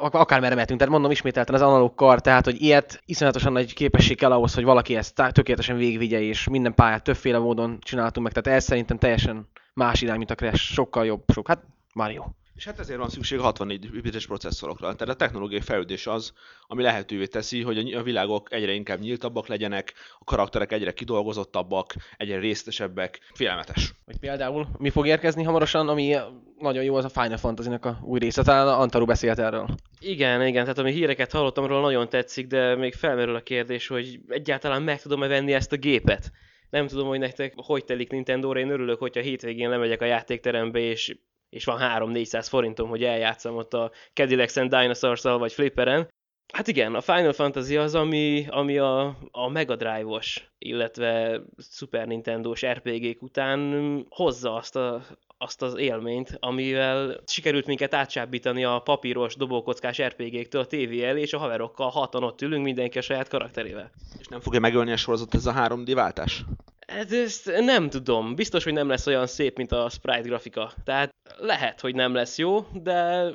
akármerre 0.00 0.54
mehetünk. 0.54 0.78
Tehát 0.78 0.94
mondom 0.94 1.10
ismételten 1.10 1.54
az 1.54 1.62
analóg 1.62 1.94
kar, 1.94 2.20
tehát 2.20 2.44
hogy 2.44 2.62
ilyet 2.62 3.02
iszonyatosan 3.04 3.52
nagy 3.52 3.74
képesség 3.74 4.16
kell 4.16 4.32
ahhoz, 4.32 4.54
hogy 4.54 4.64
valaki 4.64 4.96
ezt 4.96 5.14
tökéletesen 5.14 5.76
végigvigye, 5.76 6.20
és 6.20 6.48
minden 6.48 6.74
pályát 6.74 7.02
többféle 7.02 7.38
módon 7.38 7.78
csináltunk 7.80 8.26
meg. 8.26 8.42
Tehát 8.42 8.58
ez 8.58 8.64
szerintem 8.64 8.98
teljesen 8.98 9.48
más 9.74 10.02
irány, 10.02 10.18
mint 10.18 10.30
a 10.30 10.34
Crash, 10.34 10.72
sokkal 10.72 11.06
jobb, 11.06 11.24
sok. 11.32 11.48
Hát 11.48 11.64
Mario. 11.94 12.24
És 12.54 12.64
hát 12.64 12.78
ezért 12.78 12.98
van 12.98 13.08
szükség 13.08 13.38
a 13.38 13.42
64 13.42 14.02
bites 14.02 14.26
processzorokra. 14.26 14.94
Tehát 14.94 15.14
a 15.14 15.16
technológiai 15.16 15.60
fejlődés 15.60 16.06
az, 16.06 16.32
ami 16.66 16.82
lehetővé 16.82 17.26
teszi, 17.26 17.62
hogy 17.62 17.92
a 17.92 18.02
világok 18.02 18.52
egyre 18.52 18.72
inkább 18.72 19.00
nyíltabbak 19.00 19.46
legyenek, 19.46 19.92
a 20.18 20.24
karakterek 20.24 20.72
egyre 20.72 20.92
kidolgozottabbak, 20.92 21.94
egyre 22.16 22.38
részletesebbek. 22.38 23.20
Félelmetes. 23.34 23.92
Vagy 24.04 24.18
például 24.18 24.68
mi 24.78 24.90
fog 24.90 25.06
érkezni 25.06 25.42
hamarosan, 25.42 25.88
ami 25.88 26.16
nagyon 26.58 26.84
jó, 26.84 26.94
az 26.94 27.04
a 27.04 27.08
Final 27.08 27.36
Fantasy-nek 27.36 27.84
a 27.84 27.98
új 28.02 28.18
része. 28.18 28.42
Talán 28.42 28.80
Antaru 28.80 29.04
beszélt 29.04 29.38
erről. 29.38 29.68
Igen, 30.00 30.46
igen, 30.46 30.62
tehát 30.62 30.78
ami 30.78 30.92
híreket 30.92 31.32
hallottam 31.32 31.66
róla 31.66 31.80
nagyon 31.80 32.08
tetszik, 32.08 32.46
de 32.46 32.76
még 32.76 32.94
felmerül 32.94 33.34
a 33.34 33.42
kérdés, 33.42 33.86
hogy 33.86 34.20
egyáltalán 34.28 34.82
meg 34.82 35.00
tudom-e 35.00 35.26
venni 35.26 35.52
ezt 35.52 35.72
a 35.72 35.76
gépet. 35.76 36.32
Nem 36.70 36.86
tudom, 36.86 37.08
hogy 37.08 37.18
nektek 37.18 37.52
hogy 37.56 37.84
telik 37.84 38.10
Nintendo-ra, 38.10 38.60
én 38.60 38.70
örülök, 38.70 38.98
hogyha 38.98 39.20
hétvégén 39.20 39.68
lemegyek 39.68 40.00
a 40.00 40.04
játékterembe, 40.04 40.78
és, 40.78 41.16
és 41.52 41.64
van 41.64 41.78
3-400 41.80 42.46
forintom, 42.48 42.88
hogy 42.88 43.04
eljátszam 43.04 43.56
ott 43.56 43.74
a 43.74 43.90
Cadillacs 44.12 44.56
and 44.56 44.74
dinosaurs 44.74 45.22
vagy 45.22 45.52
Flipperen. 45.52 46.08
Hát 46.52 46.68
igen, 46.68 46.94
a 46.94 47.00
Final 47.00 47.32
Fantasy 47.32 47.76
az, 47.76 47.94
ami, 47.94 48.46
ami 48.48 48.78
a, 48.78 49.16
a 49.30 49.48
Mega 49.48 49.76
Drive-os, 49.76 50.52
illetve 50.58 51.40
Super 51.70 52.06
Nintendo-s 52.06 52.66
RPG-k 52.66 53.22
után 53.22 54.06
hozza 54.08 54.54
azt 54.54 54.76
a, 54.76 55.02
azt 55.38 55.62
az 55.62 55.78
élményt, 55.78 56.36
amivel 56.40 57.20
sikerült 57.26 57.66
minket 57.66 57.94
átsábítani 57.94 58.64
a 58.64 58.80
papíros, 58.84 59.36
dobókockás 59.36 60.02
RPG-któl 60.02 60.60
a 60.60 60.66
tévé 60.66 61.04
elé, 61.04 61.20
és 61.20 61.32
a 61.32 61.38
haverokkal 61.38 61.88
hatan 61.88 62.22
ott 62.22 62.42
ülünk, 62.42 62.64
mindenki 62.64 62.98
a 62.98 63.02
saját 63.02 63.28
karakterével. 63.28 63.90
És 64.18 64.26
nem 64.26 64.40
fogja 64.40 64.60
megölni 64.60 64.92
a 64.92 64.96
sorozat 64.96 65.34
ez 65.34 65.46
a 65.46 65.52
3D 65.52 65.90
váltás? 65.94 66.44
Hát 66.86 67.12
ezt 67.12 67.52
nem 67.60 67.90
tudom. 67.90 68.34
Biztos, 68.34 68.64
hogy 68.64 68.72
nem 68.72 68.88
lesz 68.88 69.06
olyan 69.06 69.26
szép, 69.26 69.56
mint 69.56 69.72
a 69.72 69.88
sprite 69.88 70.20
grafika. 70.20 70.72
Tehát 70.84 71.11
lehet, 71.38 71.80
hogy 71.80 71.94
nem 71.94 72.14
lesz 72.14 72.38
jó, 72.38 72.66
de 72.72 73.28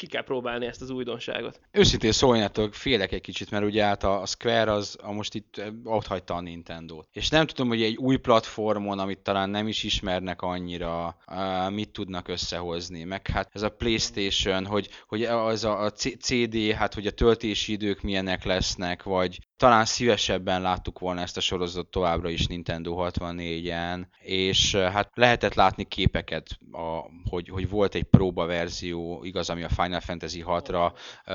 ki 0.00 0.06
kell 0.06 0.22
próbálni 0.22 0.66
ezt 0.66 0.82
az 0.82 0.90
újdonságot. 0.90 1.60
Őszintén 1.72 2.12
szóljatok, 2.12 2.74
félek 2.74 3.12
egy 3.12 3.20
kicsit, 3.20 3.50
mert 3.50 3.64
ugye 3.64 3.84
hát 3.84 4.04
a, 4.04 4.26
Square 4.26 4.72
az 4.72 4.96
a 5.02 5.12
most 5.12 5.34
itt 5.34 5.62
ott 5.84 6.06
hagyta 6.06 6.34
a 6.34 6.40
Nintendo-t. 6.40 7.08
És 7.12 7.28
nem 7.28 7.46
tudom, 7.46 7.68
hogy 7.68 7.82
egy 7.82 7.96
új 7.96 8.16
platformon, 8.16 8.98
amit 8.98 9.18
talán 9.18 9.50
nem 9.50 9.68
is 9.68 9.82
ismernek 9.82 10.42
annyira, 10.42 11.16
mit 11.68 11.90
tudnak 11.90 12.28
összehozni. 12.28 13.04
Meg 13.04 13.26
hát 13.26 13.48
ez 13.52 13.62
a 13.62 13.68
Playstation, 13.68 14.66
hogy, 14.66 14.88
hogy 15.06 15.22
az 15.24 15.64
a, 15.64 15.82
a 15.82 15.90
CD, 15.92 16.72
hát 16.72 16.94
hogy 16.94 17.06
a 17.06 17.10
töltési 17.10 17.72
idők 17.72 18.02
milyenek 18.02 18.44
lesznek, 18.44 19.02
vagy 19.02 19.38
talán 19.60 19.84
szívesebben 19.84 20.62
láttuk 20.62 20.98
volna 20.98 21.20
ezt 21.20 21.36
a 21.36 21.40
sorozatot 21.40 21.90
továbbra 21.90 22.28
is 22.28 22.46
Nintendo 22.46 22.96
64-en, 22.98 24.06
és 24.20 24.74
hát 24.74 25.10
lehetett 25.14 25.54
látni 25.54 25.84
képeket, 25.84 26.58
a, 26.72 27.00
hogy, 27.30 27.48
hogy 27.48 27.68
volt 27.68 27.94
egy 27.94 28.02
próba 28.02 28.46
verzió, 28.46 29.20
igaz, 29.24 29.50
ami 29.50 29.62
a 29.62 29.68
Final 29.68 30.00
Fantasy 30.00 30.44
6-ra 30.46 30.92
uh, 31.26 31.34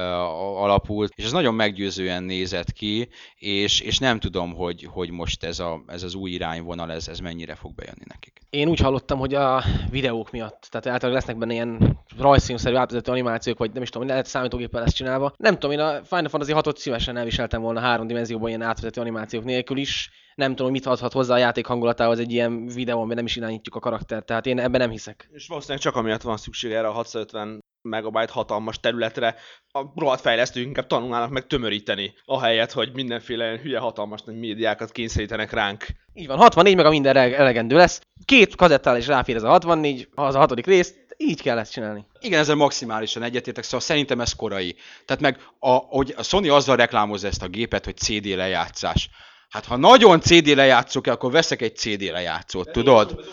alapult, 0.62 1.12
és 1.16 1.24
ez 1.24 1.32
nagyon 1.32 1.54
meggyőzően 1.54 2.24
nézett 2.24 2.72
ki, 2.72 3.10
és, 3.36 3.80
és 3.80 3.98
nem 3.98 4.20
tudom, 4.20 4.54
hogy, 4.54 4.88
hogy 4.92 5.12
most 5.12 5.44
ez, 5.44 5.60
a, 5.60 5.84
ez 5.88 6.04
az 6.04 6.16
új 6.16 6.32
irányvonal, 6.32 6.92
ez, 6.92 7.08
ez 7.08 7.20
mennyire 7.20 7.56
fog 7.56 7.76
bejönni 7.76 8.06
nekik. 8.08 8.40
Én 8.50 8.68
úgy 8.68 8.80
hallottam, 8.80 9.20
hogy 9.20 9.34
a 9.34 9.64
videók 9.90 10.32
miatt, 10.32 10.68
tehát 10.70 10.88
általában 10.88 11.12
lesznek 11.12 11.38
benne 11.38 11.54
ilyen 11.54 12.00
rajzfilmszerű 12.20 12.76
átvezető 12.76 13.12
animációk, 13.12 13.58
vagy 13.58 13.72
nem 13.74 13.82
is 13.82 13.90
tudom, 13.90 14.08
lehet 14.08 14.26
számítógéppel 14.26 14.82
lesz 14.82 14.94
csinálva. 14.94 15.34
Nem 15.38 15.54
tudom, 15.54 15.72
én 15.72 15.80
a 15.80 16.04
Final 16.04 16.30
Fantasy 16.30 16.54
6-ot 16.56 16.76
szívesen 16.76 17.18
elviseltem 17.18 17.62
volna 17.62 17.80
három 17.80 18.08
dimenzióban 18.16 18.48
ilyen 18.48 18.62
átvezető 18.62 19.02
animációk 19.02 19.44
nélkül 19.44 19.78
is. 19.78 20.10
Nem 20.36 20.56
tudom, 20.56 20.72
mit 20.72 20.86
adhat 20.86 21.14
hozzá 21.14 21.34
a 21.34 21.38
játék 21.38 21.66
hangulatához 21.66 22.20
egy 22.20 22.32
ilyen 22.32 22.66
videó, 22.66 22.98
amiben 22.98 23.16
nem 23.16 23.26
is 23.26 23.36
irányítjuk 23.36 23.76
a 23.76 23.80
karaktert, 23.80 24.26
tehát 24.26 24.46
én 24.46 24.60
ebben 24.60 24.80
nem 24.80 24.90
hiszek. 24.90 25.30
És 25.32 25.48
valószínűleg 25.48 25.82
csak 25.82 25.96
amiatt 25.96 26.22
van 26.22 26.38
szükség 26.38 26.72
erre 26.72 26.88
a 26.88 26.92
650 26.92 27.64
megabyte 27.86 28.32
hatalmas 28.32 28.80
területre, 28.80 29.36
a 29.72 29.82
rohadt 29.96 30.22
fejlesztők 30.22 30.64
inkább 30.66 30.88
tanulnának 30.88 31.30
meg 31.30 31.48
tömöríteni, 31.48 32.14
ahelyett, 32.26 32.72
hogy 32.72 32.92
mindenféle 32.94 33.60
hülye 33.62 33.80
hatalmas 33.80 34.22
nagy 34.22 34.40
médiákat 34.40 34.92
kényszerítenek 34.92 35.52
ránk. 35.52 35.86
Így 36.14 36.28
van, 36.28 36.38
64 36.38 36.76
meg 36.76 36.86
a 36.86 36.90
minden 36.90 37.18
ele- 37.18 37.34
elegendő 37.34 37.76
lesz. 37.76 38.02
Két 38.26 38.56
kazettál 38.56 38.98
is 38.98 39.08
ráfér 39.08 39.36
ez 39.36 39.44
a 39.44 39.50
64, 39.50 40.10
az 40.16 40.36
a 40.36 40.40
hatodik 40.40 40.66
rész, 40.66 40.94
így 41.18 41.42
kell 41.42 41.58
ezt 41.58 41.72
csinálni. 41.72 42.06
Igen, 42.20 42.40
ezzel 42.40 42.56
maximálisan 42.56 43.24
egyetértek, 43.24 43.64
szóval 43.64 43.80
szerintem 43.80 44.22
ez 44.22 44.34
korai. 44.34 44.76
Tehát 45.06 45.22
meg, 45.22 45.40
a, 45.60 45.70
hogy 45.70 46.14
a 46.18 46.24
Sony 46.24 46.50
azzal 46.50 46.76
reklámozza 46.76 47.28
ezt 47.28 47.44
a 47.44 47.48
gépet, 47.48 47.86
hogy 47.86 47.98
CD 47.98 48.26
lejátszás. 48.26 49.10
Hát 49.50 49.66
ha 49.66 49.76
nagyon 49.76 50.22
CD 50.22 50.48
lejátszó 50.48 51.02
kell, 51.02 51.14
akkor 51.14 51.32
veszek 51.32 51.62
egy 51.62 51.76
CD 51.76 52.02
lejátszót, 52.02 52.72
tudod? 52.72 53.26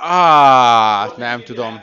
Á, 0.00 1.12
nem 1.16 1.42
tudom. 1.42 1.82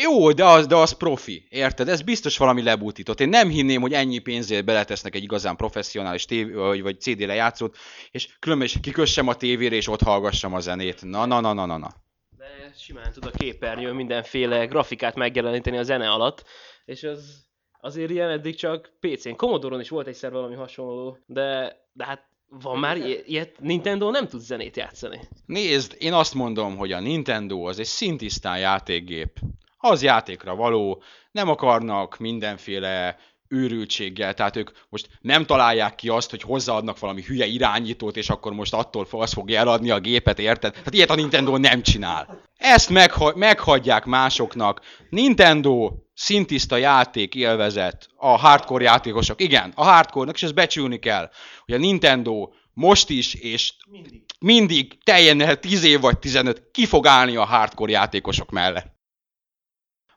Jó, 0.00 0.32
de 0.32 0.44
az, 0.44 0.66
de 0.66 0.76
az 0.76 0.92
profi, 0.92 1.46
érted? 1.48 1.88
Ez 1.88 2.02
biztos 2.02 2.36
valami 2.36 2.62
lebutított. 2.62 3.20
Én 3.20 3.28
nem 3.28 3.48
hinném, 3.48 3.80
hogy 3.80 3.92
ennyi 3.92 4.18
pénzért 4.18 4.64
beletesznek 4.64 5.14
egy 5.14 5.22
igazán 5.22 5.56
professzionális 5.56 6.24
tév, 6.24 6.52
vagy, 6.52 6.82
vagy 6.82 7.00
CD 7.00 7.20
lejátszót, 7.20 7.76
és 8.10 8.36
különben 8.38 8.66
is 8.66 8.76
kikössem 8.80 9.28
a 9.28 9.34
tévére, 9.34 9.74
és 9.74 9.88
ott 9.88 10.02
hallgassam 10.02 10.54
a 10.54 10.60
zenét. 10.60 11.02
Na, 11.02 11.26
na, 11.26 11.40
na, 11.40 11.52
na, 11.52 11.66
na, 11.66 11.76
na. 11.76 11.94
De 12.36 12.72
simán 12.76 13.12
tud 13.12 13.24
a 13.24 13.30
képernyőn 13.30 13.94
mindenféle 13.94 14.64
grafikát 14.66 15.14
megjeleníteni 15.14 15.76
a 15.76 15.82
zene 15.82 16.10
alatt, 16.10 16.44
és 16.84 17.02
az 17.02 17.46
azért 17.80 18.10
ilyen 18.10 18.30
eddig 18.30 18.54
csak 18.54 18.92
PC-n. 19.00 19.36
Commodore-on 19.36 19.80
is 19.80 19.88
volt 19.88 20.06
egyszer 20.06 20.30
valami 20.32 20.54
hasonló, 20.54 21.18
de, 21.26 21.76
de 21.92 22.04
hát 22.04 22.30
van 22.48 22.78
már 22.78 22.96
ilyet, 23.26 23.60
Nintendo 23.60 24.10
nem 24.10 24.26
tud 24.26 24.40
zenét 24.40 24.76
játszani. 24.76 25.20
Nézd, 25.46 25.96
én 25.98 26.12
azt 26.12 26.34
mondom, 26.34 26.76
hogy 26.76 26.92
a 26.92 27.00
Nintendo 27.00 27.62
az 27.62 27.78
egy 27.78 27.86
szintisztán 27.86 28.58
játékgép. 28.58 29.38
Az 29.84 30.02
játékra 30.02 30.54
való, 30.54 31.02
nem 31.30 31.48
akarnak 31.48 32.18
mindenféle 32.18 33.18
őrültséggel, 33.48 34.34
tehát 34.34 34.56
ők 34.56 34.70
most 34.88 35.08
nem 35.20 35.46
találják 35.46 35.94
ki 35.94 36.08
azt, 36.08 36.30
hogy 36.30 36.42
hozzáadnak 36.42 36.98
valami 36.98 37.22
hülye 37.22 37.46
irányítót, 37.46 38.16
és 38.16 38.28
akkor 38.28 38.52
most 38.52 38.74
attól 38.74 39.06
az 39.10 39.32
fogja 39.32 39.58
eladni 39.58 39.90
a 39.90 40.00
gépet, 40.00 40.38
érted? 40.38 40.76
Hát 40.76 40.94
ilyet 40.94 41.10
a 41.10 41.14
Nintendo 41.14 41.56
nem 41.56 41.82
csinál. 41.82 42.40
Ezt 42.56 42.90
megha- 42.90 43.34
meghagyják 43.34 44.04
másoknak. 44.04 44.80
Nintendo 45.10 45.92
szintiszta 46.14 46.76
játék 46.76 47.34
élvezet 47.34 48.08
a 48.16 48.38
hardcore 48.38 48.84
játékosok. 48.84 49.40
Igen, 49.40 49.72
a 49.74 49.84
hardcore-nak, 49.84 50.34
és 50.34 50.42
ezt 50.42 50.54
becsülni 50.54 50.98
kell, 50.98 51.30
hogy 51.64 51.74
a 51.74 51.78
Nintendo 51.78 52.48
most 52.74 53.10
is, 53.10 53.34
és 53.34 53.72
mindig, 53.90 54.22
mindig 54.38 54.98
teljen 55.04 55.60
10 55.60 55.84
év 55.84 56.00
vagy 56.00 56.18
15, 56.18 56.70
ki 56.72 56.86
fog 56.86 57.06
állni 57.06 57.36
a 57.36 57.44
hardcore 57.44 57.92
játékosok 57.92 58.50
mellett. 58.50 58.91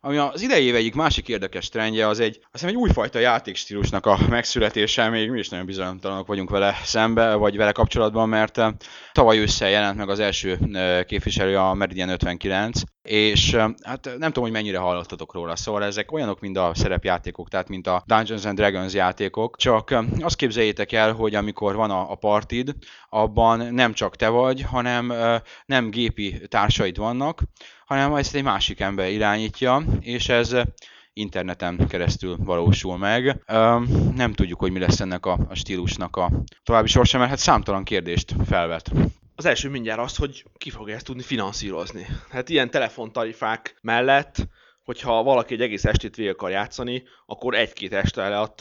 Ami 0.06 0.18
az 0.18 0.42
idei 0.42 0.66
év 0.66 0.76
egyik 0.76 0.96
másik 0.96 1.28
érdekes 1.28 1.70
trendje, 1.70 2.08
az 2.08 2.20
egy, 2.20 2.38
azt 2.42 2.52
hiszem 2.52 2.70
egy 2.70 2.76
újfajta 2.76 3.20
játékstílusnak 3.20 4.06
a 4.06 4.20
megszületése, 4.30 5.10
még 5.10 5.30
mi 5.30 5.40
is 5.40 5.50
nagyon 5.50 5.66
bizonytalanok 5.66 6.28
vagyunk 6.28 6.50
vele 6.50 6.76
szembe, 6.84 7.34
vagy 7.34 7.58
vele 7.58 7.72
kapcsolatban, 7.72 8.30
mert 8.30 8.58
eh, 8.58 8.72
tavaly 9.12 9.38
ősszel 9.38 9.70
jelent 9.70 9.98
meg 9.98 10.10
az 10.10 10.20
első 10.20 10.60
eh, 10.74 11.04
képviselő 11.04 11.58
a 11.58 11.74
Meridian 11.74 12.10
59, 12.10 12.82
és 13.02 13.54
eh, 13.54 13.70
hát 13.84 14.06
nem 14.06 14.32
tudom, 14.32 14.44
hogy 14.44 14.52
mennyire 14.52 14.78
hallottatok 14.78 15.34
róla, 15.34 15.56
szóval 15.56 15.84
ezek 15.84 16.12
olyanok, 16.12 16.40
mint 16.40 16.58
a 16.58 16.72
szerepjátékok, 16.74 17.50
tehát 17.50 17.70
mint 17.70 17.88
a 17.88 18.04
Dungeons 18.06 18.46
and 18.46 18.58
Dragons 18.58 18.94
játékok, 18.94 19.58
csak 19.58 19.96
azt 20.20 20.36
képzeljétek 20.36 20.92
el, 20.92 21.14
hogy 21.14 21.36
amikor 21.36 21.76
van 21.76 21.92
a, 21.92 22.12
a 22.12 22.16
partid, 22.16 22.76
abban 23.10 23.74
nem 23.74 23.94
csak 23.94 24.16
te 24.16 24.28
vagy, 24.28 24.62
hanem 24.62 25.14
nem 25.66 25.90
gépi 25.90 26.42
társaid 26.48 26.98
vannak, 26.98 27.42
hanem 27.86 28.16
ezt 28.16 28.36
egy 28.36 28.44
másik 28.44 28.80
ember 28.80 29.10
irányítja, 29.10 29.84
és 30.00 30.30
ez 30.30 30.56
interneten 31.14 31.88
keresztül 31.88 32.38
valósul 32.40 32.98
meg. 32.98 33.44
Nem 34.16 34.34
tudjuk, 34.34 34.60
hogy 34.60 34.72
mi 34.72 34.80
lesz 34.80 35.00
ennek 35.00 35.26
a 35.26 35.48
stílusnak 35.54 36.16
a 36.16 36.32
további 36.64 36.88
sorsa, 36.88 37.18
mert 37.18 37.30
hát 37.30 37.40
számtalan 37.40 37.84
kérdést 37.84 38.36
felvet. 38.46 38.92
Az 39.36 39.46
első 39.46 39.70
mindjárt 39.70 40.00
az, 40.00 40.16
hogy 40.16 40.46
ki 40.58 40.70
fogja 40.70 40.96
ezt 40.96 41.06
tudni 41.06 41.22
finanszírozni. 41.22 42.06
Hát 42.30 42.50
ilyen 42.50 42.70
telefontarifák 42.70 43.78
mellett, 43.82 44.48
hogyha 44.84 45.24
valaki 45.24 45.54
egy 45.54 45.62
egész 45.62 45.86
estét 45.86 46.16
végig 46.16 46.32
akar 46.32 46.50
játszani, 46.50 47.04
akkor 47.26 47.56
egy-két 47.56 47.94
este 47.94 48.24
alatt 48.24 48.60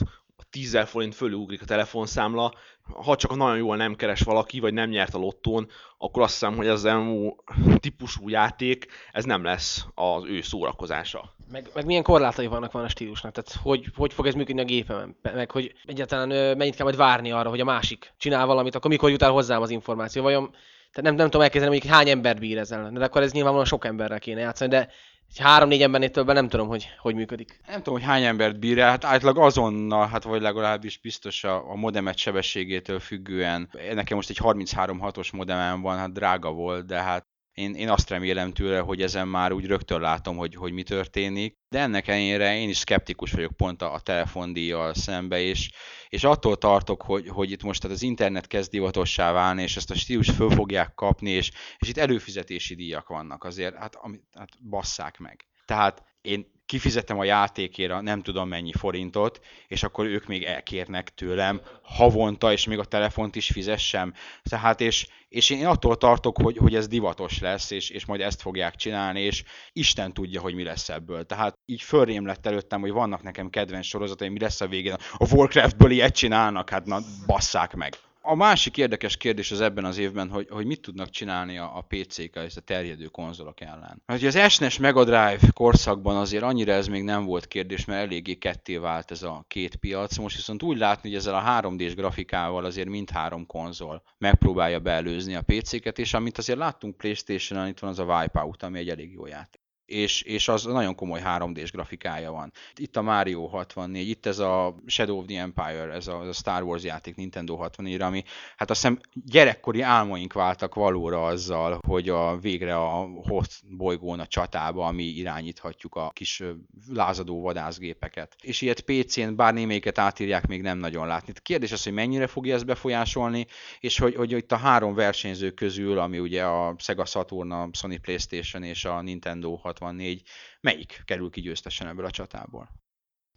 10 0.54 0.78
forint 0.84 1.14
fölül 1.14 1.38
ugrik 1.38 1.62
a 1.62 1.64
telefonszámla, 1.64 2.52
ha 2.82 3.16
csak 3.16 3.36
nagyon 3.36 3.56
jól 3.56 3.76
nem 3.76 3.94
keres 3.94 4.20
valaki, 4.20 4.60
vagy 4.60 4.72
nem 4.72 4.88
nyert 4.88 5.14
a 5.14 5.18
lottón, 5.18 5.68
akkor 5.98 6.22
azt 6.22 6.32
hiszem, 6.32 6.56
hogy 6.56 6.66
ez 6.66 6.82
MMO 6.82 7.34
típusú 7.78 8.28
játék, 8.28 8.86
ez 9.12 9.24
nem 9.24 9.44
lesz 9.44 9.86
az 9.94 10.24
ő 10.24 10.40
szórakozása. 10.40 11.34
Meg, 11.50 11.70
meg 11.74 11.84
milyen 11.84 12.02
korlátai 12.02 12.46
vannak 12.46 12.72
van 12.72 12.84
a 12.84 12.88
stílusnak, 12.88 13.32
tehát 13.32 13.60
hogy, 13.62 13.86
hogy 13.96 14.12
fog 14.12 14.26
ez 14.26 14.34
működni 14.34 14.60
a 14.60 14.64
gépemen, 14.64 15.16
meg 15.22 15.50
hogy 15.50 15.74
egyáltalán 15.84 16.56
mennyit 16.56 16.74
kell 16.74 16.84
majd 16.84 16.96
várni 16.96 17.30
arra, 17.30 17.48
hogy 17.48 17.60
a 17.60 17.64
másik 17.64 18.12
csinál 18.18 18.46
valamit, 18.46 18.74
akkor 18.74 18.90
mikor 18.90 19.10
jut 19.10 19.22
el 19.22 19.30
hozzám 19.30 19.62
az 19.62 19.70
információ, 19.70 20.22
vajon, 20.22 20.50
tehát 20.50 21.02
nem, 21.02 21.14
nem 21.14 21.26
tudom 21.26 21.42
elképzelni, 21.42 21.78
hogy 21.78 21.90
hány 21.90 22.08
ember 22.08 22.38
bír 22.38 22.58
ezzel, 22.58 22.90
de 22.90 23.04
akkor 23.04 23.22
ez 23.22 23.32
nyilvánvalóan 23.32 23.68
sok 23.68 23.84
emberrel 23.84 24.18
kéne 24.18 24.40
játszani, 24.40 24.70
de 24.70 24.88
egy 25.28 25.38
három-négy 25.38 25.82
embernél 25.82 26.10
többen 26.10 26.34
nem 26.34 26.48
tudom, 26.48 26.68
hogy 26.68 26.88
hogy 26.98 27.14
működik. 27.14 27.60
Nem 27.66 27.76
tudom, 27.76 27.94
hogy 27.94 28.08
hány 28.08 28.22
embert 28.22 28.58
bír 28.58 28.78
hát 28.78 29.04
átlag 29.04 29.38
azonnal, 29.38 30.08
hát 30.08 30.22
vagy 30.22 30.40
legalábbis 30.40 30.98
biztos 30.98 31.44
a, 31.44 31.70
a 31.70 31.74
modemet 31.74 32.16
sebességétől 32.16 32.98
függően. 32.98 33.70
Nekem 33.94 34.16
most 34.16 34.30
egy 34.30 34.38
33.6-os 34.42 35.32
modemem 35.32 35.80
van, 35.80 35.98
hát 35.98 36.12
drága 36.12 36.52
volt, 36.52 36.86
de 36.86 37.02
hát 37.02 37.26
én, 37.54 37.74
én 37.74 37.88
azt 37.88 38.08
remélem 38.08 38.52
tőle, 38.52 38.78
hogy 38.78 39.02
ezen 39.02 39.28
már 39.28 39.52
úgy 39.52 39.66
rögtön 39.66 40.00
látom, 40.00 40.36
hogy, 40.36 40.54
hogy 40.54 40.72
mi 40.72 40.82
történik. 40.82 41.58
De 41.68 41.78
ennek 41.78 42.08
ellenére 42.08 42.56
én 42.56 42.68
is 42.68 42.76
szkeptikus 42.76 43.32
vagyok 43.32 43.52
pont 43.56 43.82
a, 43.82 43.94
a 43.94 44.00
telefondíjjal 44.00 44.94
szembe, 44.94 45.40
és, 45.40 45.70
és 46.08 46.24
attól 46.24 46.56
tartok, 46.56 47.02
hogy, 47.02 47.28
hogy 47.28 47.50
itt 47.50 47.62
most 47.62 47.80
tehát 47.80 47.96
az 47.96 48.02
internet 48.02 48.46
kezd 48.46 48.70
divatossá 48.70 49.32
válni, 49.32 49.62
és 49.62 49.76
ezt 49.76 49.90
a 49.90 49.94
stílus 49.94 50.30
föl 50.30 50.50
fogják 50.50 50.94
kapni, 50.94 51.30
és, 51.30 51.50
és 51.78 51.88
itt 51.88 51.98
előfizetési 51.98 52.74
díjak 52.74 53.08
vannak 53.08 53.44
azért, 53.44 53.76
hát, 53.76 53.94
ami, 53.94 54.20
hát 54.32 54.48
basszák 54.68 55.18
meg. 55.18 55.46
Tehát 55.64 56.04
én 56.20 56.53
kifizetem 56.66 57.18
a 57.18 57.24
játékére 57.24 58.00
nem 58.00 58.22
tudom 58.22 58.48
mennyi 58.48 58.72
forintot, 58.72 59.40
és 59.68 59.82
akkor 59.82 60.06
ők 60.06 60.26
még 60.26 60.42
elkérnek 60.42 61.14
tőlem 61.14 61.60
havonta, 61.82 62.52
és 62.52 62.66
még 62.66 62.78
a 62.78 62.84
telefont 62.84 63.36
is 63.36 63.46
fizessem. 63.46 64.14
Tehát, 64.42 64.80
és, 64.80 65.06
és 65.28 65.50
én 65.50 65.66
attól 65.66 65.96
tartok, 65.96 66.36
hogy, 66.42 66.56
hogy 66.56 66.74
ez 66.74 66.88
divatos 66.88 67.38
lesz, 67.38 67.70
és, 67.70 67.90
és 67.90 68.04
majd 68.04 68.20
ezt 68.20 68.40
fogják 68.40 68.74
csinálni, 68.74 69.20
és 69.20 69.44
Isten 69.72 70.12
tudja, 70.12 70.40
hogy 70.40 70.54
mi 70.54 70.64
lesz 70.64 70.88
ebből. 70.88 71.24
Tehát 71.24 71.58
így 71.66 71.82
fölrém 71.82 72.26
lett 72.26 72.46
előttem, 72.46 72.80
hogy 72.80 72.90
vannak 72.90 73.22
nekem 73.22 73.50
kedvenc 73.50 73.86
sorozataim, 73.86 74.32
mi 74.32 74.40
lesz 74.40 74.60
a 74.60 74.66
végén. 74.66 74.96
A 75.16 75.34
Warcraftből 75.34 75.90
ilyet 75.90 76.14
csinálnak, 76.14 76.70
hát 76.70 76.86
na, 76.86 77.00
basszák 77.26 77.74
meg. 77.74 77.98
A 78.26 78.34
másik 78.34 78.76
érdekes 78.76 79.16
kérdés 79.16 79.50
az 79.50 79.60
ebben 79.60 79.84
az 79.84 79.98
évben, 79.98 80.28
hogy, 80.30 80.46
hogy 80.50 80.66
mit 80.66 80.80
tudnak 80.80 81.10
csinálni 81.10 81.58
a, 81.58 81.76
a 81.76 81.80
PC-kel 81.88 82.44
és 82.44 82.56
a 82.56 82.60
terjedő 82.60 83.06
konzolok 83.06 83.60
ellen. 83.60 84.02
Hát 84.06 84.18
ugye 84.18 84.26
az 84.26 84.52
SNES 84.52 84.78
Mega 84.78 85.04
Drive 85.04 85.40
korszakban 85.52 86.16
azért 86.16 86.42
annyira 86.42 86.72
ez 86.72 86.86
még 86.86 87.02
nem 87.02 87.24
volt 87.24 87.46
kérdés, 87.46 87.84
mert 87.84 88.06
eléggé 88.06 88.34
ketté 88.34 88.76
vált 88.76 89.10
ez 89.10 89.22
a 89.22 89.44
két 89.48 89.76
piac. 89.76 90.16
Most 90.16 90.36
viszont 90.36 90.62
úgy 90.62 90.78
látni, 90.78 91.08
hogy 91.08 91.18
ezzel 91.18 91.34
a 91.34 91.60
3D-s 91.60 91.94
grafikával 91.94 92.64
azért 92.64 92.88
mindhárom 92.88 93.46
konzol 93.46 94.02
megpróbálja 94.18 94.80
beelőzni 94.80 95.34
a 95.34 95.44
PC-ket, 95.46 95.98
és 95.98 96.14
amit 96.14 96.38
azért 96.38 96.58
láttunk 96.58 96.96
Playstation-on, 96.96 97.68
itt 97.68 97.78
van 97.78 97.90
az 97.90 97.98
a 97.98 98.04
Wipeout, 98.04 98.62
ami 98.62 98.78
egy 98.78 98.88
elég 98.88 99.12
jó 99.12 99.26
játék 99.26 99.63
és, 99.86 100.22
és 100.22 100.48
az 100.48 100.64
nagyon 100.64 100.94
komoly 100.94 101.20
3D-s 101.24 101.70
grafikája 101.70 102.30
van. 102.30 102.52
Itt 102.76 102.96
a 102.96 103.02
Mario 103.02 103.46
64, 103.46 104.08
itt 104.08 104.26
ez 104.26 104.38
a 104.38 104.74
Shadow 104.86 105.18
of 105.18 105.26
the 105.26 105.40
Empire, 105.40 105.92
ez 105.92 106.06
a, 106.06 106.22
ez 106.22 106.28
a 106.28 106.32
Star 106.32 106.62
Wars 106.62 106.82
játék 106.82 107.16
Nintendo 107.16 107.56
64 107.56 108.00
ami 108.00 108.24
hát 108.56 108.70
azt 108.70 108.80
hiszem 108.80 109.00
gyerekkori 109.12 109.80
álmaink 109.80 110.32
váltak 110.32 110.74
valóra 110.74 111.24
azzal, 111.24 111.78
hogy 111.86 112.08
a 112.08 112.36
végre 112.36 112.76
a 112.76 113.08
Hoth 113.28 113.54
bolygón 113.68 114.20
a 114.20 114.26
csatába, 114.26 114.90
mi 114.90 115.04
irányíthatjuk 115.04 115.94
a 115.94 116.10
kis 116.12 116.42
lázadó 116.88 117.40
vadászgépeket. 117.40 118.36
És 118.42 118.60
ilyet 118.60 118.80
PC-n, 118.80 119.34
bár 119.34 119.54
némelyiket 119.54 119.98
átírják, 119.98 120.46
még 120.46 120.62
nem 120.62 120.78
nagyon 120.78 121.06
látni. 121.06 121.32
A 121.36 121.40
kérdés 121.42 121.72
az, 121.72 121.82
hogy 121.82 121.92
mennyire 121.92 122.26
fogja 122.26 122.54
ezt 122.54 122.66
befolyásolni, 122.66 123.46
és 123.80 123.98
hogy, 123.98 124.14
hogy 124.14 124.32
itt 124.32 124.52
a 124.52 124.56
három 124.56 124.94
versenyző 124.94 125.50
közül, 125.50 125.98
ami 125.98 126.18
ugye 126.18 126.44
a 126.44 126.74
Sega 126.78 127.04
Saturn, 127.04 127.50
a 127.50 127.68
Sony 127.72 128.00
Playstation 128.00 128.62
és 128.62 128.84
a 128.84 129.02
Nintendo 129.02 129.56
64, 129.78 130.22
melyik 130.60 131.02
kerül 131.04 131.30
ki 131.30 131.40
győztesen 131.40 131.86
ebből 131.86 132.04
a 132.04 132.10
csatából? 132.10 132.68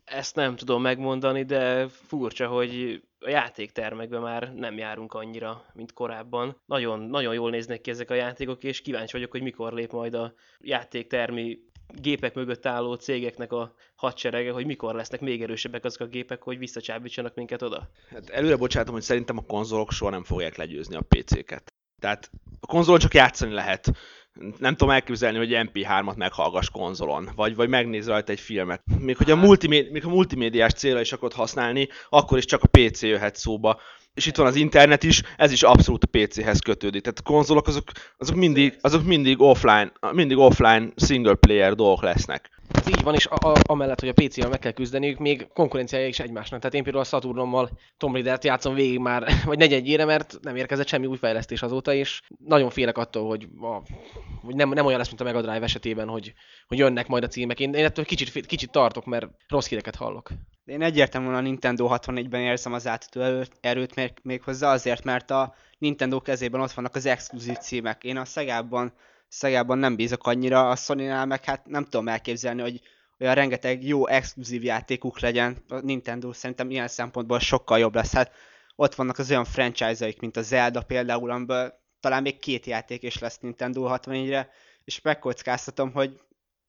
Ezt 0.03 0.35
nem 0.35 0.55
tudom 0.55 0.81
megmondani, 0.81 1.43
de 1.43 1.87
furcsa, 1.87 2.47
hogy 2.47 3.01
a 3.19 3.29
játéktermekben 3.29 4.21
már 4.21 4.53
nem 4.53 4.77
járunk 4.77 5.13
annyira, 5.13 5.65
mint 5.73 5.93
korábban. 5.93 6.61
Nagyon, 6.65 6.99
nagyon 6.99 7.33
jól 7.33 7.49
néznek 7.49 7.81
ki 7.81 7.89
ezek 7.89 8.09
a 8.09 8.13
játékok, 8.13 8.63
és 8.63 8.81
kíváncsi 8.81 9.11
vagyok, 9.11 9.31
hogy 9.31 9.41
mikor 9.41 9.73
lép 9.73 9.91
majd 9.91 10.13
a 10.13 10.33
játéktermi 10.59 11.59
gépek 11.87 12.33
mögött 12.33 12.65
álló 12.65 12.93
cégeknek 12.93 13.51
a 13.51 13.73
hadserege, 13.95 14.51
hogy 14.51 14.65
mikor 14.65 14.95
lesznek 14.95 15.19
még 15.19 15.41
erősebbek 15.41 15.85
azok 15.85 16.01
a 16.01 16.05
gépek, 16.05 16.43
hogy 16.43 16.57
visszacsábítsanak 16.57 17.35
minket 17.35 17.61
oda. 17.61 17.89
Hát 18.09 18.29
előre 18.29 18.55
bocsátom, 18.55 18.93
hogy 18.93 19.03
szerintem 19.03 19.37
a 19.37 19.45
konzolok 19.45 19.91
soha 19.91 20.11
nem 20.11 20.23
fogják 20.23 20.55
legyőzni 20.55 20.95
a 20.95 21.05
PC-ket. 21.07 21.73
Tehát 22.01 22.31
a 22.59 22.65
konzolon 22.65 22.99
csak 22.99 23.13
játszani 23.13 23.53
lehet. 23.53 23.91
Nem 24.57 24.75
tudom 24.75 24.93
elképzelni, 24.93 25.37
hogy 25.37 25.51
MP3-at 25.51 26.15
meghallgass 26.15 26.69
konzolon, 26.69 27.29
vagy, 27.35 27.55
vagy 27.55 27.69
megnéz 27.69 28.07
rajta 28.07 28.31
egy 28.31 28.39
filmet. 28.39 28.81
Még 28.99 29.17
hogy 29.17 29.31
a, 29.31 29.35
multimédi, 29.35 29.89
még 29.91 30.05
a 30.05 30.09
multimédiás 30.09 30.73
célra 30.73 30.99
is 30.99 31.11
akarod 31.11 31.33
használni, 31.33 31.87
akkor 32.09 32.37
is 32.37 32.45
csak 32.45 32.63
a 32.63 32.67
PC 32.67 33.01
jöhet 33.01 33.35
szóba. 33.35 33.79
És 34.13 34.25
itt 34.25 34.35
van 34.35 34.47
az 34.47 34.55
internet 34.55 35.03
is, 35.03 35.23
ez 35.37 35.51
is 35.51 35.63
abszolút 35.63 36.03
a 36.03 36.17
PC-hez 36.17 36.59
kötődik. 36.59 37.01
Tehát 37.01 37.19
a 37.19 37.23
konzolok 37.23 37.67
azok, 37.67 37.91
azok, 38.17 38.35
mindig, 38.35 38.77
azok 38.81 39.03
mindig 39.05 39.41
offline, 39.41 39.91
mindig 40.11 40.37
offline 40.37 40.87
single 40.95 41.35
player 41.35 41.75
dolgok 41.75 42.01
lesznek. 42.01 42.49
Ez 42.69 42.87
így 42.87 43.03
van, 43.03 43.13
és 43.13 43.25
a, 43.25 43.35
a, 43.49 43.55
amellett, 43.61 43.99
hogy 43.99 44.09
a 44.09 44.13
PC-vel 44.13 44.49
meg 44.49 44.59
kell 44.59 44.71
küzdeniük, 44.71 45.17
még 45.17 45.47
konkurenciája 45.53 46.07
is 46.07 46.19
egymásnak. 46.19 46.59
Tehát 46.59 46.75
én 46.75 46.83
például 46.83 47.03
a 47.03 47.07
Saturnommal 47.07 47.69
Tom 47.97 48.11
Raider-t 48.11 48.43
játszom 48.43 48.73
végig 48.73 48.99
már, 48.99 49.31
vagy 49.45 49.57
negyedjére, 49.57 50.05
mert 50.05 50.37
nem 50.41 50.55
érkezett 50.55 50.87
semmi 50.87 51.05
új 51.05 51.17
fejlesztés 51.17 51.61
azóta, 51.61 51.93
és 51.93 52.21
nagyon 52.45 52.69
félek 52.69 52.97
attól, 52.97 53.27
hogy, 53.27 53.47
a, 53.61 53.81
hogy 54.41 54.55
nem, 54.55 54.69
nem 54.69 54.85
olyan 54.85 54.97
lesz, 54.97 55.07
mint 55.07 55.21
a 55.21 55.23
Mega 55.23 55.41
Drive 55.41 55.63
esetében, 55.63 56.07
hogy, 56.07 56.33
hogy 56.67 56.77
jönnek 56.77 57.07
majd 57.07 57.23
a 57.23 57.27
címek. 57.27 57.59
Én, 57.59 57.73
én 57.73 57.85
ettől 57.85 58.05
kicsit, 58.05 58.45
kicsit 58.45 58.71
tartok, 58.71 59.05
mert 59.05 59.27
rossz 59.47 59.67
híreket 59.67 59.95
hallok. 59.95 60.29
Én 60.65 60.81
egyértelműen 60.81 61.35
a 61.35 61.41
Nintendo 61.41 61.87
64-ben 61.91 62.41
érzem 62.41 62.73
az 62.73 62.87
átütő 62.87 63.45
erőt 63.61 63.95
még, 63.95 64.11
még 64.21 64.43
hozzá 64.43 64.71
azért, 64.71 65.03
mert 65.03 65.31
a 65.31 65.55
Nintendo 65.77 66.21
kezében 66.21 66.61
ott 66.61 66.71
vannak 66.71 66.95
az 66.95 67.05
exkluzív 67.05 67.55
címek. 67.57 68.03
Én 68.03 68.17
a 68.17 68.25
Szegában, 68.25 68.93
Szegában 69.27 69.77
nem 69.77 69.95
bízok 69.95 70.27
annyira, 70.27 70.69
a 70.69 70.75
sony 70.75 71.03
meg 71.27 71.43
hát 71.43 71.65
nem 71.65 71.83
tudom 71.83 72.07
elképzelni, 72.07 72.61
hogy 72.61 72.81
olyan 73.19 73.35
rengeteg 73.35 73.83
jó 73.83 74.07
exkluzív 74.07 74.63
játékuk 74.63 75.19
legyen. 75.19 75.63
A 75.67 75.79
Nintendo 75.79 76.33
szerintem 76.33 76.69
ilyen 76.69 76.87
szempontból 76.87 77.39
sokkal 77.39 77.79
jobb 77.79 77.95
lesz. 77.95 78.13
Hát 78.13 78.31
ott 78.75 78.95
vannak 78.95 79.17
az 79.17 79.29
olyan 79.29 79.45
franchise-aik, 79.45 80.19
mint 80.19 80.37
a 80.37 80.41
Zelda 80.41 80.81
például, 80.81 81.31
amiből 81.31 81.73
talán 81.99 82.21
még 82.21 82.39
két 82.39 82.65
játék 82.65 83.03
is 83.03 83.19
lesz 83.19 83.39
Nintendo 83.39 83.87
64-re, 83.89 84.49
és 84.83 85.01
megkockáztatom, 85.01 85.91
hogy 85.91 86.19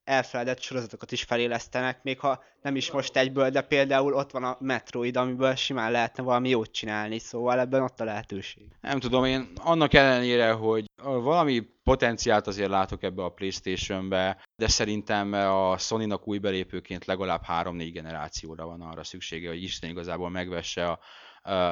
elfeledett 0.08 0.60
sorozatokat 0.60 1.12
is 1.12 1.22
felélesztenek, 1.22 2.02
még 2.02 2.18
ha 2.18 2.42
nem 2.62 2.76
is 2.76 2.90
most 2.90 3.16
egyből, 3.16 3.50
de 3.50 3.60
például 3.60 4.14
ott 4.14 4.30
van 4.30 4.44
a 4.44 4.56
Metroid, 4.60 5.16
amiből 5.16 5.54
simán 5.54 5.90
lehetne 5.90 6.22
valami 6.22 6.48
jót 6.48 6.72
csinálni, 6.72 7.18
szóval 7.18 7.60
ebben 7.60 7.82
ott 7.82 8.00
a 8.00 8.04
lehetőség. 8.04 8.66
Nem 8.80 9.00
tudom, 9.00 9.24
én 9.24 9.52
annak 9.56 9.94
ellenére, 9.94 10.52
hogy 10.52 10.84
valami 11.02 11.60
potenciált 11.84 12.46
azért 12.46 12.70
látok 12.70 13.02
ebbe 13.02 13.24
a 13.24 13.28
Playstation-be, 13.28 14.38
de 14.56 14.68
szerintem 14.68 15.32
a 15.32 15.78
Sony-nak 15.78 16.28
új 16.28 16.38
belépőként 16.38 17.04
legalább 17.04 17.42
3-4 17.48 17.90
generációra 17.92 18.66
van 18.66 18.80
arra 18.80 19.04
szüksége, 19.04 19.48
hogy 19.48 19.62
Isten 19.62 19.90
igazából 19.90 20.30
megvesse 20.30 20.86
a, 20.86 20.98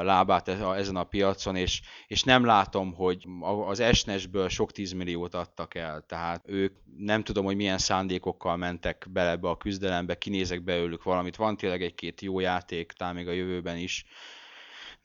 lábát 0.02 0.48
ezen 0.48 0.96
a 0.96 1.04
piacon, 1.04 1.56
és, 1.56 1.80
és 2.06 2.22
nem 2.22 2.44
látom, 2.44 2.94
hogy 2.94 3.26
az 3.66 3.80
esnesből 3.80 4.48
sok 4.48 4.72
tízmilliót 4.72 5.34
adtak 5.34 5.74
el, 5.74 6.04
tehát 6.06 6.42
ők 6.46 6.74
nem 6.96 7.22
tudom, 7.22 7.44
hogy 7.44 7.56
milyen 7.56 7.78
szándékokkal 7.78 8.56
mentek 8.56 9.06
bele 9.10 9.30
ebbe 9.30 9.48
a 9.48 9.56
küzdelembe, 9.56 10.18
kinézek 10.18 10.62
belőlük 10.62 11.02
valamit, 11.02 11.36
van 11.36 11.56
tényleg 11.56 11.82
egy-két 11.82 12.20
jó 12.20 12.40
játék, 12.40 12.92
talán 12.92 13.14
még 13.14 13.28
a 13.28 13.32
jövőben 13.32 13.76
is, 13.76 14.04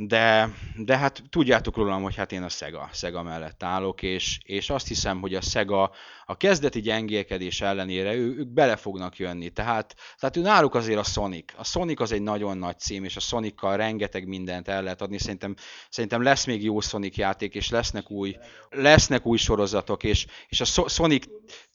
de, 0.08 0.50
de 0.76 0.98
hát 0.98 1.24
tudjátok 1.30 1.76
rólam, 1.76 2.02
hogy 2.02 2.16
hát 2.16 2.32
én 2.32 2.44
a 2.44 2.50
Sega, 2.50 2.90
Sega 2.94 3.24
mellett 3.24 3.64
állok, 3.64 4.02
és, 4.02 4.40
és 4.44 4.70
azt 4.70 4.88
hiszem, 4.88 5.20
hogy 5.20 5.36
a 5.36 5.42
Sega 5.42 5.92
a 6.26 6.38
kezdeti 6.38 6.82
gyengélkedés 6.82 7.62
ellenére 7.62 8.14
ő, 8.14 8.36
ők 8.38 8.48
bele 8.48 8.76
fognak 8.76 9.18
jönni. 9.18 9.50
Tehát, 9.50 9.96
tehát 10.20 10.38
ő 10.38 10.42
náluk 10.42 10.76
azért 10.76 11.00
a 11.00 11.04
Sonic. 11.04 11.54
A 11.58 11.64
Sonic 11.64 12.00
az 12.00 12.12
egy 12.12 12.22
nagyon 12.22 12.58
nagy 12.58 12.80
cím, 12.80 13.04
és 13.04 13.16
a 13.16 13.20
Sonic-kal 13.20 13.78
rengeteg 13.78 14.28
mindent 14.28 14.68
el 14.68 14.84
lehet 14.84 15.02
adni. 15.02 15.20
Szerintem, 15.20 15.56
szerintem 15.90 16.24
lesz 16.24 16.46
még 16.46 16.64
jó 16.64 16.80
Sonic 16.80 17.18
játék, 17.18 17.56
és 17.56 17.70
lesznek 17.70 18.12
új, 18.12 18.38
lesznek 18.70 19.26
új 19.26 19.38
sorozatok, 19.38 20.04
és, 20.04 20.26
és 20.48 20.62
a 20.62 20.88
Sonic 20.88 21.26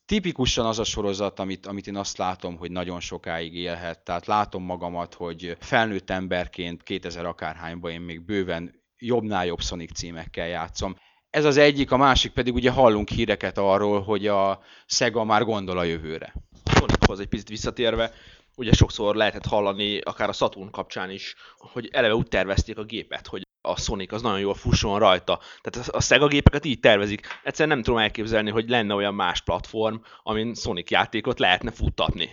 tipikusan 0.07 0.65
az 0.65 0.79
a 0.79 0.83
sorozat, 0.83 1.39
amit, 1.39 1.65
amit 1.65 1.87
én 1.87 1.95
azt 1.95 2.17
látom, 2.17 2.57
hogy 2.57 2.71
nagyon 2.71 2.99
sokáig 2.99 3.55
élhet. 3.55 4.03
Tehát 4.03 4.25
látom 4.25 4.63
magamat, 4.63 5.13
hogy 5.13 5.57
felnőtt 5.59 6.09
emberként 6.09 6.83
2000 6.83 7.25
akárhányban 7.25 7.91
én 7.91 8.01
még 8.01 8.25
bőven 8.25 8.83
jobbnál 8.97 9.45
jobb 9.45 9.61
Sonic 9.61 9.93
címekkel 9.93 10.47
játszom. 10.47 10.95
Ez 11.29 11.45
az 11.45 11.57
egyik, 11.57 11.91
a 11.91 11.97
másik 11.97 12.31
pedig 12.31 12.53
ugye 12.53 12.71
hallunk 12.71 13.09
híreket 13.09 13.57
arról, 13.57 14.01
hogy 14.01 14.27
a 14.27 14.59
Sega 14.85 15.23
már 15.23 15.43
gondol 15.43 15.77
a 15.77 15.83
jövőre. 15.83 16.33
Sonichoz 16.65 17.19
egy 17.19 17.27
picit 17.27 17.49
visszatérve, 17.49 18.11
ugye 18.55 18.73
sokszor 18.73 19.15
lehetett 19.15 19.45
hallani, 19.45 19.99
akár 19.99 20.29
a 20.29 20.33
Saturn 20.33 20.69
kapcsán 20.69 21.09
is, 21.09 21.35
hogy 21.57 21.89
eleve 21.91 22.15
úgy 22.15 22.27
tervezték 22.27 22.77
a 22.77 22.83
gépet, 22.83 23.27
hogy 23.27 23.46
a 23.69 23.75
Sonic 23.77 24.13
az 24.13 24.21
nagyon 24.21 24.39
jól 24.39 24.53
fusson 24.53 24.99
rajta. 24.99 25.39
Tehát 25.61 25.87
a 25.89 26.01
Sega 26.01 26.27
gépeket 26.27 26.65
így 26.65 26.79
tervezik. 26.79 27.27
Egyszerűen 27.43 27.75
nem 27.75 27.85
tudom 27.85 27.99
elképzelni, 27.99 28.49
hogy 28.49 28.69
lenne 28.69 28.93
olyan 28.93 29.13
más 29.13 29.41
platform, 29.41 29.95
amin 30.23 30.53
Sonic 30.53 30.91
játékot 30.91 31.39
lehetne 31.39 31.71
futtatni. 31.71 32.29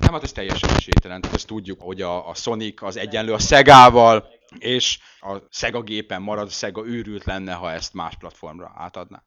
Nem, 0.00 0.12
hát 0.12 0.22
ez 0.22 0.32
teljesen 0.32 0.70
esélytelen. 0.70 1.24
Ezt 1.32 1.46
tudjuk, 1.46 1.80
hogy 1.80 2.02
a, 2.02 2.28
a 2.28 2.34
Sonic 2.34 2.82
az 2.82 2.96
egyenlő 2.96 3.32
a 3.32 3.38
Szegával, 3.38 4.28
és 4.58 4.98
a 5.20 5.36
Sega 5.50 5.82
gépen 5.82 6.22
marad, 6.22 6.46
a 6.46 6.50
Sega 6.50 6.86
őrült 6.86 7.24
lenne, 7.24 7.52
ha 7.52 7.72
ezt 7.72 7.94
más 7.94 8.16
platformra 8.16 8.72
átadná. 8.74 9.22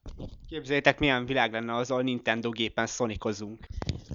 Képzeljétek, 0.49 0.99
milyen 0.99 1.25
világ 1.25 1.51
lenne 1.51 1.75
az, 1.75 1.91
ahol 1.91 2.03
Nintendo 2.03 2.49
gépen 2.49 2.87
szonikozunk. 2.87 3.67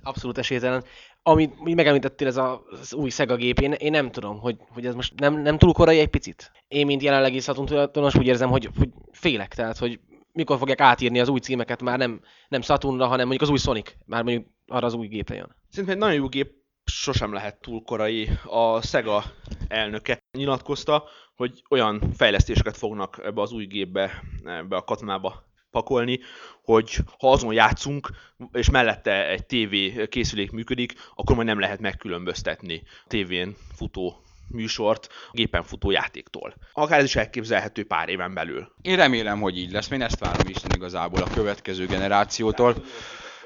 Abszolút 0.02 0.38
esélytelen. 0.38 0.84
Amit 1.22 1.74
megemlítettél, 1.74 2.26
ez 2.26 2.36
a, 2.36 2.62
az 2.70 2.94
új 2.94 3.10
Sega 3.10 3.36
gép, 3.36 3.58
én, 3.58 3.72
én 3.72 3.90
nem 3.90 4.10
tudom, 4.10 4.40
hogy, 4.40 4.56
hogy 4.68 4.86
ez 4.86 4.94
most 4.94 5.20
nem, 5.20 5.42
nem 5.42 5.58
túl 5.58 5.72
korai 5.72 5.98
egy 5.98 6.08
picit. 6.08 6.52
Én, 6.68 6.86
mint 6.86 7.02
jelenlegi 7.02 7.40
Saturn 7.40 7.66
tulajdonos 7.66 8.14
úgy 8.14 8.26
érzem, 8.26 8.50
hogy, 8.50 8.70
hogy 8.78 8.88
félek, 9.12 9.54
tehát, 9.54 9.78
hogy 9.78 10.00
mikor 10.32 10.58
fogják 10.58 10.80
átírni 10.80 11.20
az 11.20 11.28
új 11.28 11.38
címeket, 11.38 11.82
már 11.82 11.98
nem, 11.98 12.20
nem 12.48 12.60
Saturnra, 12.60 13.06
hanem 13.06 13.26
mondjuk 13.26 13.42
az 13.42 13.48
új 13.48 13.58
Sonic, 13.58 13.94
már 14.06 14.22
mondjuk 14.22 14.46
arra 14.66 14.86
az 14.86 14.94
új 14.94 15.06
gépre 15.06 15.34
jön. 15.34 15.56
Szerintem 15.68 15.94
egy 15.94 16.00
nagyon 16.00 16.20
jó 16.20 16.28
gép 16.28 16.52
sosem 16.84 17.32
lehet 17.32 17.60
túl 17.60 17.82
korai. 17.82 18.28
A 18.44 18.82
Sega 18.82 19.22
elnöke 19.68 20.18
nyilatkozta, 20.38 21.04
hogy 21.36 21.62
olyan 21.70 22.12
fejlesztéseket 22.16 22.76
fognak 22.76 23.20
ebbe 23.24 23.40
az 23.40 23.52
új 23.52 23.64
gépbe, 23.66 24.22
ebbe 24.44 24.76
a 24.76 24.84
katonába 24.84 25.49
pakolni, 25.70 26.20
hogy 26.64 26.96
ha 27.18 27.30
azon 27.30 27.52
játszunk, 27.52 28.10
és 28.52 28.70
mellette 28.70 29.28
egy 29.28 29.46
TV 29.46 30.02
készülék 30.08 30.50
működik, 30.50 30.94
akkor 31.14 31.36
majd 31.36 31.48
nem 31.48 31.60
lehet 31.60 31.80
megkülönböztetni 31.80 32.82
tévén 33.06 33.56
futó 33.76 34.22
műsort 34.50 35.08
a 35.10 35.30
gépen 35.32 35.62
futó 35.62 35.90
játéktól. 35.90 36.54
Akár 36.72 36.98
ez 36.98 37.04
is 37.04 37.16
elképzelhető 37.16 37.84
pár 37.84 38.08
éven 38.08 38.34
belül. 38.34 38.72
Én 38.82 38.96
remélem, 38.96 39.40
hogy 39.40 39.58
így 39.58 39.72
lesz. 39.72 39.90
Én 39.90 40.02
ezt 40.02 40.18
várom 40.18 40.46
is 40.48 40.56
igazából 40.74 41.22
a 41.22 41.30
következő 41.34 41.86
generációtól. 41.86 42.74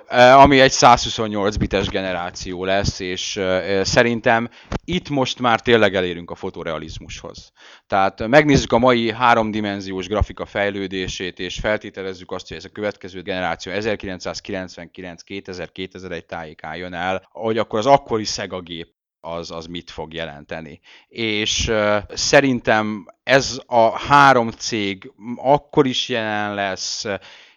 Ami 0.09 0.61
egy 0.61 0.71
128 0.71 1.57
bites 1.57 1.89
generáció 1.89 2.65
lesz, 2.65 3.01
és 3.01 3.41
szerintem 3.83 4.49
itt 4.85 5.09
most 5.09 5.41
már 5.41 5.61
tényleg 5.61 5.95
elérünk 5.95 6.31
a 6.31 6.35
fotorealizmushoz. 6.35 7.53
Tehát 7.87 8.27
megnézzük 8.27 8.73
a 8.73 8.79
mai 8.79 9.13
háromdimenziós 9.13 10.07
grafika 10.07 10.47
fejlődését, 10.47 11.39
és 11.39 11.59
feltételezzük 11.59 12.31
azt, 12.31 12.49
hogy 12.49 12.57
ez 12.57 12.65
a 12.65 12.69
következő 12.69 13.23
generáció 13.23 13.73
1999-2000-2001 13.77 16.27
tájékán 16.27 16.77
jön 16.77 16.95
el, 16.95 17.29
hogy 17.31 17.59
akkor 17.59 17.79
az 17.79 17.87
akkori 17.87 18.25
Sega 18.25 18.61
gép 18.61 18.93
az, 19.21 19.51
az 19.51 19.67
mit 19.67 19.91
fog 19.91 20.13
jelenteni. 20.13 20.81
És 21.09 21.69
uh, 21.69 21.97
szerintem 22.09 23.07
ez 23.23 23.61
a 23.67 23.99
három 23.99 24.51
cég 24.51 25.13
akkor 25.37 25.87
is 25.87 26.09
jelen 26.09 26.55
lesz, 26.55 27.05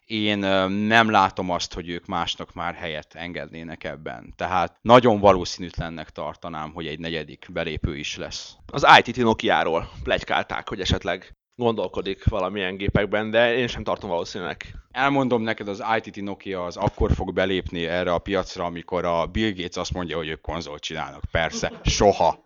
én 0.08 0.38
nem 0.70 1.10
látom 1.10 1.50
azt, 1.50 1.74
hogy 1.74 1.90
ők 1.90 2.06
másnak 2.06 2.54
már 2.54 2.74
helyet 2.74 3.16
engednének 3.16 3.84
ebben. 3.84 4.34
Tehát 4.36 4.78
nagyon 4.82 5.20
valószínűtlennek 5.20 6.10
tartanám, 6.10 6.72
hogy 6.74 6.88
egy 6.88 7.00
negyedik 7.00 7.48
belépő 7.54 7.98
is 7.98 8.18
lesz. 8.18 8.56
Az 8.66 8.86
ITT 8.98 9.18
Nokia-ról 9.18 9.90
plegykálták, 10.04 10.70
hogy 10.70 10.82
esetleg 10.82 11.36
gondolkodik 11.56 12.26
valamilyen 12.26 12.78
gépekben, 12.78 13.30
de 13.32 13.56
én 13.56 13.68
sem 13.68 13.84
tartom 13.84 14.10
valószínűleg. 14.10 14.76
Elmondom 14.92 15.42
neked, 15.42 15.68
az 15.68 15.84
ITT 15.98 16.22
Nokia 16.22 16.66
az 16.66 16.78
akkor 16.78 17.12
fog 17.14 17.34
belépni 17.34 17.86
erre 17.86 18.14
a 18.14 18.20
piacra, 18.20 18.66
amikor 18.66 19.06
a 19.06 19.26
Bill 19.26 19.54
Gates 19.54 19.78
azt 19.78 19.94
mondja, 19.94 20.18
hogy 20.18 20.28
ők 20.28 20.42
konzolt 20.42 20.82
csinálnak. 20.82 21.22
Persze, 21.32 21.72
soha. 21.84 22.46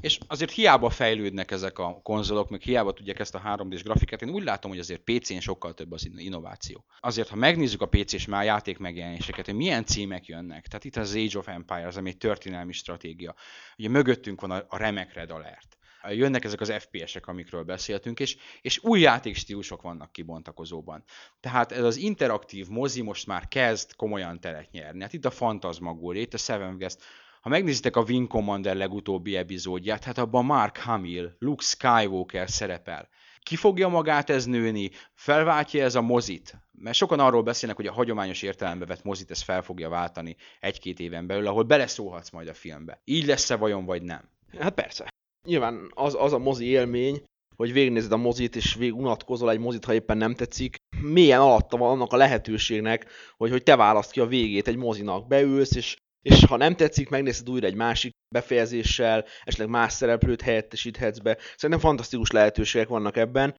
És 0.00 0.18
azért 0.26 0.50
hiába 0.50 0.90
fejlődnek 0.90 1.50
ezek 1.50 1.78
a 1.78 2.00
konzolok, 2.02 2.50
meg 2.50 2.60
hiába 2.60 2.92
tudják 2.92 3.18
ezt 3.18 3.34
a 3.34 3.42
3D-s 3.44 3.82
grafikát, 3.82 4.22
én 4.22 4.30
úgy 4.30 4.44
látom, 4.44 4.70
hogy 4.70 4.80
azért 4.80 5.00
PC-n 5.00 5.38
sokkal 5.38 5.74
több 5.74 5.92
az 5.92 6.10
innováció. 6.16 6.84
Azért, 7.00 7.28
ha 7.28 7.36
megnézzük 7.36 7.82
a 7.82 7.88
PC-s 7.88 8.26
már 8.26 8.44
játék 8.44 8.78
megjelenéseket, 8.78 9.46
hogy 9.46 9.54
milyen 9.54 9.84
címek 9.84 10.26
jönnek, 10.26 10.66
tehát 10.66 10.84
itt 10.84 10.96
az 10.96 11.14
Age 11.14 11.38
of 11.38 11.48
Empires, 11.48 11.96
ami 11.96 12.08
egy 12.08 12.16
történelmi 12.16 12.72
stratégia. 12.72 13.34
Ugye 13.78 13.88
mögöttünk 13.88 14.40
van 14.40 14.50
a 14.50 14.76
remek 14.76 15.14
Red 15.14 15.30
Alert. 15.30 15.78
Jönnek 16.08 16.44
ezek 16.44 16.60
az 16.60 16.72
FPS-ek, 16.72 17.26
amikről 17.26 17.62
beszéltünk, 17.62 18.20
és, 18.20 18.36
és 18.60 18.78
új 18.82 19.00
játékstílusok 19.00 19.82
vannak 19.82 20.12
kibontakozóban. 20.12 21.04
Tehát 21.40 21.72
ez 21.72 21.84
az 21.84 21.96
interaktív 21.96 22.68
mozi 22.68 23.02
most 23.02 23.26
már 23.26 23.48
kezd 23.48 23.96
komolyan 23.96 24.40
teret 24.40 24.70
nyerni. 24.70 25.02
Hát 25.02 25.12
itt 25.12 25.24
a 25.24 25.30
Fantasmagoria, 25.30 26.22
itt 26.22 26.34
a 26.34 26.38
Seven 26.38 26.76
West, 26.80 27.02
ha 27.40 27.48
megnézitek 27.48 27.96
a 27.96 28.04
Wing 28.08 28.28
Commander 28.28 28.76
legutóbbi 28.76 29.36
epizódját, 29.36 30.04
hát 30.04 30.18
abban 30.18 30.44
Mark 30.44 30.76
Hamill, 30.76 31.36
Luke 31.38 31.64
Skywalker 31.64 32.50
szerepel. 32.50 33.08
Ki 33.42 33.56
fogja 33.56 33.88
magát 33.88 34.30
ez 34.30 34.44
nőni? 34.44 34.90
Felváltja 35.14 35.84
ez 35.84 35.94
a 35.94 36.00
mozit? 36.00 36.56
Mert 36.72 36.96
sokan 36.96 37.20
arról 37.20 37.42
beszélnek, 37.42 37.76
hogy 37.76 37.86
a 37.86 37.92
hagyományos 37.92 38.42
értelembe 38.42 38.86
vett 38.86 39.04
mozit 39.04 39.30
ez 39.30 39.42
fel 39.42 39.62
fogja 39.62 39.88
váltani 39.88 40.36
egy-két 40.60 41.00
éven 41.00 41.26
belül, 41.26 41.46
ahol 41.46 41.62
beleszólhatsz 41.62 42.30
majd 42.30 42.48
a 42.48 42.54
filmbe. 42.54 43.00
Így 43.04 43.26
lesz-e 43.26 43.56
vajon, 43.56 43.84
vagy 43.84 44.02
nem? 44.02 44.28
Hát 44.58 44.74
persze. 44.74 45.08
Nyilván 45.46 45.90
az, 45.94 46.16
az 46.18 46.32
a 46.32 46.38
mozi 46.38 46.64
élmény, 46.64 47.22
hogy 47.56 47.72
végignézed 47.72 48.12
a 48.12 48.16
mozit, 48.16 48.56
és 48.56 48.74
végig 48.74 48.96
unatkozol 48.96 49.50
egy 49.50 49.58
mozit, 49.58 49.84
ha 49.84 49.94
éppen 49.94 50.16
nem 50.16 50.34
tetszik. 50.34 50.76
Milyen 51.00 51.40
alatta 51.40 51.76
van 51.76 51.90
annak 51.90 52.12
a 52.12 52.16
lehetőségnek, 52.16 53.06
hogy, 53.36 53.50
hogy 53.50 53.62
te 53.62 53.76
választ 53.76 54.10
ki 54.10 54.20
a 54.20 54.26
végét 54.26 54.68
egy 54.68 54.76
mozinak. 54.76 55.26
Beülsz, 55.26 55.74
és 55.74 55.96
és 56.22 56.44
ha 56.44 56.56
nem 56.56 56.74
tetszik, 56.74 57.08
megnézed 57.08 57.50
újra 57.50 57.66
egy 57.66 57.74
másik 57.74 58.12
befejezéssel, 58.34 59.24
esetleg 59.44 59.68
más 59.68 59.92
szereplőt 59.92 60.42
helyettesíthetsz 60.42 61.18
be. 61.18 61.38
Szerintem 61.56 61.78
fantasztikus 61.78 62.30
lehetőségek 62.30 62.88
vannak 62.88 63.16
ebben. 63.16 63.54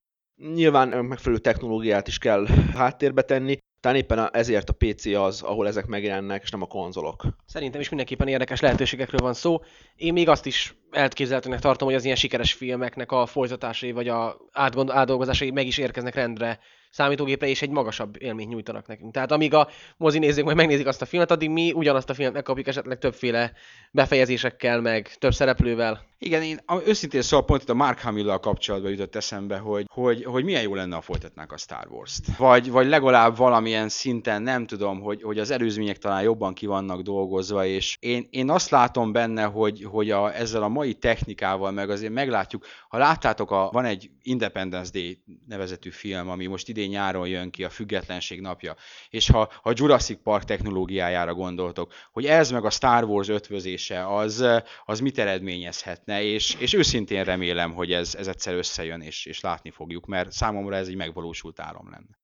Nyilván 0.53 1.05
megfelelő 1.05 1.41
technológiát 1.41 2.07
is 2.07 2.17
kell 2.17 2.47
háttérbe 2.73 3.21
tenni, 3.21 3.57
talán 3.81 3.97
éppen 3.97 4.29
ezért 4.33 4.69
a 4.69 4.73
PC 4.73 5.05
az, 5.05 5.41
ahol 5.41 5.67
ezek 5.67 5.85
megjelennek, 5.85 6.41
és 6.43 6.49
nem 6.49 6.61
a 6.61 6.65
konzolok. 6.65 7.25
Szerintem 7.45 7.81
is 7.81 7.89
mindenképpen 7.89 8.27
érdekes 8.27 8.59
lehetőségekről 8.59 9.19
van 9.19 9.33
szó. 9.33 9.59
Én 9.95 10.13
még 10.13 10.29
azt 10.29 10.45
is 10.45 10.75
elképzelhetőnek 10.91 11.59
tartom, 11.59 11.87
hogy 11.87 11.97
az 11.97 12.03
ilyen 12.03 12.15
sikeres 12.15 12.53
filmeknek 12.53 13.11
a 13.11 13.25
folytatásai 13.25 13.91
vagy 13.91 14.07
a 14.07 14.37
átgond- 14.51 14.91
átdolgozásai 14.91 15.51
meg 15.51 15.67
is 15.67 15.77
érkeznek 15.77 16.15
rendre 16.15 16.59
számítógépre, 16.91 17.47
és 17.47 17.61
egy 17.61 17.69
magasabb 17.69 18.21
élményt 18.21 18.49
nyújtanak 18.49 18.87
nekünk. 18.87 19.13
Tehát 19.13 19.31
amíg 19.31 19.53
a 19.53 19.67
mozinézők 19.97 20.43
majd 20.43 20.57
megnézik 20.57 20.87
azt 20.87 21.01
a 21.01 21.05
filmet, 21.05 21.31
addig 21.31 21.49
mi 21.49 21.71
ugyanazt 21.71 22.09
a 22.09 22.13
filmet 22.13 22.33
megkapjuk 22.33 22.67
esetleg 22.67 22.97
többféle 22.97 23.51
befejezésekkel, 23.91 24.81
meg 24.81 25.15
több 25.19 25.33
szereplővel. 25.33 26.09
Igen, 26.23 26.41
én 26.41 26.59
őszintén 26.85 27.21
szóval 27.21 27.45
pont 27.45 27.61
itt 27.61 27.69
a 27.69 27.73
Mark 27.73 27.99
Hamill-lal 27.99 28.39
kapcsolatban 28.39 28.91
jutott 28.91 29.15
eszembe, 29.15 29.57
hogy, 29.57 29.85
hogy, 29.93 30.23
hogy 30.23 30.43
milyen 30.43 30.61
jó 30.61 30.75
lenne, 30.75 30.95
ha 30.95 31.01
folytatnák 31.01 31.51
a 31.51 31.57
Star 31.57 31.87
Wars-t. 31.89 32.37
Vagy, 32.37 32.71
vagy 32.71 32.87
legalább 32.87 33.37
valamilyen 33.37 33.89
szinten, 33.89 34.41
nem 34.41 34.65
tudom, 34.65 35.01
hogy, 35.01 35.21
hogy 35.21 35.39
az 35.39 35.51
előzmények 35.51 35.97
talán 35.97 36.21
jobban 36.21 36.53
ki 36.53 36.65
vannak 36.65 37.01
dolgozva, 37.01 37.65
és 37.65 37.97
én, 37.99 38.27
én 38.29 38.49
azt 38.49 38.69
látom 38.69 39.11
benne, 39.11 39.43
hogy, 39.43 39.83
hogy 39.83 40.11
a, 40.11 40.35
ezzel 40.35 40.63
a 40.63 40.67
mai 40.67 40.93
technikával, 40.93 41.71
meg 41.71 41.89
azért 41.89 42.13
meglátjuk, 42.13 42.65
ha 42.89 42.97
láttátok, 42.97 43.51
a, 43.51 43.69
van 43.71 43.85
egy 43.85 44.09
Independence 44.21 44.91
Day 44.93 45.23
nevezetű 45.47 45.89
film, 45.89 46.29
ami 46.29 46.45
most 46.45 46.69
idén 46.69 46.80
nyáron 46.87 47.27
jön 47.27 47.49
ki, 47.49 47.63
a 47.63 47.69
Függetlenség 47.69 48.41
napja, 48.41 48.75
és 49.09 49.29
ha 49.29 49.51
a 49.61 49.71
Jurassic 49.73 50.19
Park 50.23 50.43
technológiájára 50.43 51.33
gondoltok, 51.33 51.93
hogy 52.11 52.25
ez 52.25 52.51
meg 52.51 52.65
a 52.65 52.69
Star 52.69 53.03
Wars 53.03 53.27
ötvözése, 53.27 54.15
az, 54.15 54.45
az 54.85 54.99
mit 54.99 55.19
eredményezhetne, 55.19 56.23
és, 56.23 56.55
és 56.59 56.73
őszintén 56.73 57.23
remélem, 57.23 57.73
hogy 57.73 57.91
ez, 57.91 58.15
ez 58.15 58.27
egyszer 58.27 58.53
összejön, 58.53 59.01
és, 59.01 59.25
és 59.25 59.39
látni 59.39 59.69
fogjuk, 59.69 60.05
mert 60.05 60.31
számomra 60.31 60.75
ez 60.75 60.87
egy 60.87 60.95
megvalósult 60.95 61.59
álom 61.59 61.89
lenne. 61.89 62.20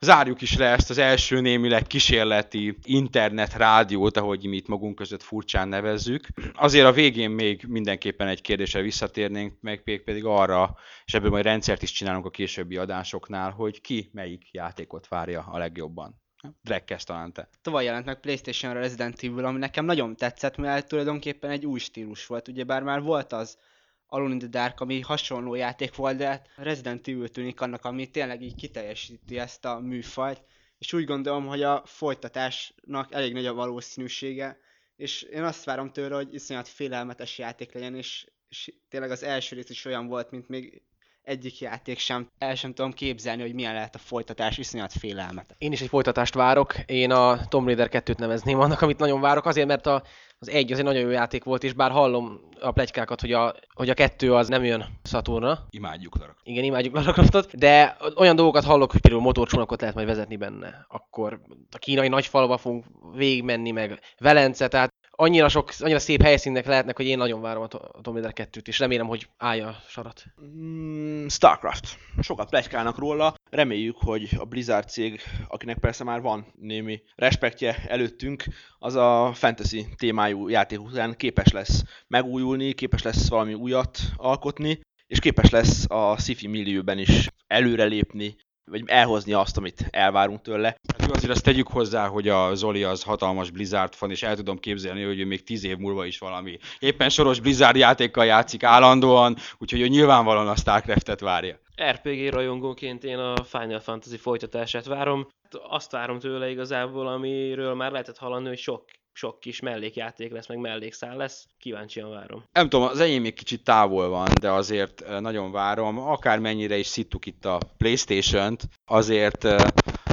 Zárjuk 0.00 0.40
is 0.40 0.56
le 0.56 0.66
ezt 0.66 0.90
az 0.90 0.98
első 0.98 1.40
némileg 1.40 1.86
kísérleti 1.86 2.78
internet 2.82 3.54
rádiót, 3.54 4.16
ahogy 4.16 4.46
mi 4.46 4.56
itt 4.56 4.68
magunk 4.68 4.94
között 4.94 5.22
furcsán 5.22 5.68
nevezzük. 5.68 6.26
Azért 6.54 6.86
a 6.86 6.92
végén 6.92 7.30
még 7.30 7.64
mindenképpen 7.68 8.28
egy 8.28 8.40
kérdésre 8.40 8.80
visszatérnénk, 8.80 9.60
meg 9.60 9.82
pedig 10.04 10.24
arra, 10.24 10.76
és 11.04 11.14
ebből 11.14 11.30
majd 11.30 11.44
rendszert 11.44 11.82
is 11.82 11.92
csinálunk 11.92 12.26
a 12.26 12.30
későbbi 12.30 12.76
adásoknál, 12.76 13.50
hogy 13.50 13.80
ki 13.80 14.10
melyik 14.12 14.48
játékot 14.50 15.08
várja 15.08 15.46
a 15.50 15.58
legjobban. 15.58 16.20
Drek 16.62 16.84
kezd 16.84 17.06
talán 17.06 17.32
te. 17.32 17.48
Tavaly 17.62 17.84
jelent 17.84 18.04
meg 18.04 18.20
Playstation-ra 18.20 18.80
Resident 18.80 19.22
Evil, 19.22 19.44
ami 19.44 19.58
nekem 19.58 19.84
nagyon 19.84 20.16
tetszett, 20.16 20.56
mert 20.56 20.88
tulajdonképpen 20.88 21.50
egy 21.50 21.66
új 21.66 21.78
stílus 21.78 22.26
volt. 22.26 22.48
Ugyebár 22.48 22.82
már 22.82 23.02
volt 23.02 23.32
az 23.32 23.58
Alone 24.06 24.32
in 24.32 24.38
the 24.38 24.48
Dark, 24.48 24.80
ami 24.80 25.00
hasonló 25.00 25.54
játék 25.54 25.94
volt, 25.94 26.16
de 26.16 26.26
hát 26.26 26.48
Resident 26.56 27.08
Evil 27.08 27.28
tűnik 27.28 27.60
annak, 27.60 27.84
ami 27.84 28.10
tényleg 28.10 28.42
így 28.42 28.54
kiteljesíti 28.54 29.38
ezt 29.38 29.64
a 29.64 29.80
műfajt. 29.80 30.44
És 30.78 30.92
úgy 30.92 31.04
gondolom, 31.04 31.46
hogy 31.46 31.62
a 31.62 31.82
folytatásnak 31.86 33.12
elég 33.12 33.32
nagy 33.32 33.46
a 33.46 33.54
valószínűsége, 33.54 34.58
és 34.96 35.22
én 35.22 35.42
azt 35.42 35.64
várom 35.64 35.92
tőle, 35.92 36.14
hogy 36.14 36.34
iszonyat 36.34 36.68
félelmetes 36.68 37.38
játék 37.38 37.72
legyen, 37.72 37.94
és, 37.94 38.26
és 38.48 38.72
tényleg 38.88 39.10
az 39.10 39.22
első 39.22 39.56
rész 39.56 39.70
is 39.70 39.84
olyan 39.84 40.06
volt, 40.06 40.30
mint 40.30 40.48
még 40.48 40.82
egyik 41.26 41.60
játék 41.60 41.98
sem. 41.98 42.28
El 42.38 42.54
sem 42.54 42.74
tudom 42.74 42.92
képzelni, 42.92 43.42
hogy 43.42 43.54
milyen 43.54 43.74
lehet 43.74 43.94
a 43.94 43.98
folytatás, 43.98 44.58
iszonyat 44.58 44.92
félelmet. 44.92 45.54
Én 45.58 45.72
is 45.72 45.80
egy 45.80 45.88
folytatást 45.88 46.34
várok. 46.34 46.74
Én 46.86 47.10
a 47.10 47.46
Tomb 47.48 47.66
Raider 47.66 47.88
2-t 47.92 48.18
nevezném 48.18 48.60
annak, 48.60 48.80
amit 48.80 48.98
nagyon 48.98 49.20
várok, 49.20 49.46
azért, 49.46 49.66
mert 49.66 49.86
a, 49.86 50.02
az 50.38 50.50
egy 50.50 50.72
az 50.72 50.78
egy 50.78 50.84
nagyon 50.84 51.02
jó 51.02 51.10
játék 51.10 51.44
volt, 51.44 51.64
és 51.64 51.72
bár 51.72 51.90
hallom 51.90 52.40
a 52.60 52.70
plegykákat, 52.70 53.20
hogy 53.20 53.32
a, 53.32 53.54
hogy 53.74 53.90
a 53.90 53.94
kettő 53.94 54.34
az 54.34 54.48
nem 54.48 54.64
jön 54.64 54.84
Saturnra, 55.04 55.66
Imádjuk 55.70 56.18
Lara. 56.18 56.36
igen, 56.42 56.64
imádjuk 56.64 56.94
Lara 56.94 57.12
Croftot, 57.12 57.56
de 57.56 57.96
olyan 58.16 58.36
dolgokat 58.36 58.64
hallok, 58.64 58.92
hogy 58.92 59.00
például 59.00 59.22
motorcsónakot 59.22 59.80
lehet 59.80 59.96
majd 59.96 60.06
vezetni 60.06 60.36
benne. 60.36 60.86
Akkor 60.88 61.40
a 61.70 61.78
kínai 61.78 62.08
nagyfalba 62.08 62.56
fogunk 62.56 62.84
végigmenni, 63.14 63.70
meg 63.70 64.00
Velence, 64.18 64.68
tehát 64.68 64.94
annyira, 65.16 65.48
sok, 65.48 65.70
annyira 65.78 65.98
szép 65.98 66.22
helyszínek 66.22 66.66
lehetnek, 66.66 66.96
hogy 66.96 67.06
én 67.06 67.18
nagyon 67.18 67.40
várom 67.40 67.62
a 67.62 67.66
To- 67.66 67.82
a 67.82 68.00
Tomb 68.00 68.16
Raider 68.16 68.48
2-t, 68.52 68.68
és 68.68 68.78
remélem, 68.78 69.06
hogy 69.06 69.28
állja 69.36 69.66
a 69.66 69.76
sarat. 69.88 70.24
Mm, 70.42 71.26
Starcraft. 71.26 71.98
Sokat 72.20 72.48
plegykálnak 72.48 72.98
róla. 72.98 73.34
Reméljük, 73.50 73.96
hogy 73.98 74.28
a 74.38 74.44
Blizzard 74.44 74.88
cég, 74.88 75.20
akinek 75.48 75.78
persze 75.78 76.04
már 76.04 76.20
van 76.20 76.46
némi 76.60 77.02
respektje 77.14 77.84
előttünk, 77.88 78.44
az 78.78 78.94
a 78.94 79.30
fantasy 79.34 79.86
témájú 79.96 80.48
játék 80.48 80.80
után 80.80 81.16
képes 81.16 81.52
lesz 81.52 81.82
megújulni, 82.06 82.72
képes 82.72 83.02
lesz 83.02 83.28
valami 83.28 83.54
újat 83.54 83.98
alkotni, 84.16 84.80
és 85.06 85.18
képes 85.18 85.50
lesz 85.50 85.84
a 85.88 86.16
sci-fi 86.18 86.46
millióben 86.46 86.98
is 86.98 87.28
előrelépni, 87.46 88.36
vagy 88.70 88.82
elhozni 88.86 89.32
azt, 89.32 89.56
amit 89.56 89.86
elvárunk 89.90 90.42
tőle. 90.42 90.68
Hát 90.68 91.06
jó, 91.06 91.14
azért 91.14 91.32
azt 91.32 91.44
tegyük 91.44 91.68
hozzá, 91.68 92.06
hogy 92.06 92.28
a 92.28 92.54
Zoli 92.54 92.82
az 92.82 93.02
hatalmas 93.02 93.50
Blizzard 93.50 93.94
fan, 93.94 94.10
és 94.10 94.22
el 94.22 94.36
tudom 94.36 94.58
képzelni, 94.58 95.02
hogy 95.02 95.20
ő 95.20 95.24
még 95.24 95.44
tíz 95.44 95.64
év 95.64 95.76
múlva 95.76 96.04
is 96.04 96.18
valami 96.18 96.58
éppen 96.78 97.08
soros 97.08 97.40
Blizzard 97.40 97.76
játékkal 97.76 98.24
játszik 98.24 98.62
állandóan, 98.62 99.36
úgyhogy 99.58 99.80
ő 99.80 99.86
nyilvánvalóan 99.86 100.48
a 100.48 100.56
Starcraftet 100.56 101.20
várja. 101.20 101.58
RPG 101.90 102.32
rajongóként 102.32 103.04
én 103.04 103.18
a 103.18 103.44
Final 103.44 103.80
Fantasy 103.80 104.16
folytatását 104.16 104.84
várom. 104.84 105.28
Azt 105.68 105.90
várom 105.90 106.18
tőle 106.18 106.50
igazából, 106.50 107.06
amiről 107.06 107.74
már 107.74 107.90
lehetett 107.90 108.18
hallani, 108.18 108.48
hogy 108.48 108.58
sok, 108.58 108.84
sok 109.16 109.40
kis 109.40 109.60
mellékjáték 109.60 110.32
lesz, 110.32 110.46
meg 110.46 110.58
mellékszál 110.58 111.16
lesz. 111.16 111.46
Kíváncsian 111.58 112.10
várom. 112.10 112.44
Nem 112.52 112.68
tudom, 112.68 112.86
az 112.86 113.00
enyém 113.00 113.22
még 113.22 113.34
kicsit 113.34 113.64
távol 113.64 114.08
van, 114.08 114.28
de 114.40 114.50
azért 114.50 115.00
eh, 115.00 115.20
nagyon 115.20 115.52
várom. 115.52 115.98
Akármennyire 115.98 116.76
is 116.76 116.86
szittuk 116.86 117.26
itt 117.26 117.44
a 117.44 117.58
Playstation-t, 117.76 118.62
azért, 118.84 119.44
eh, 119.44 119.66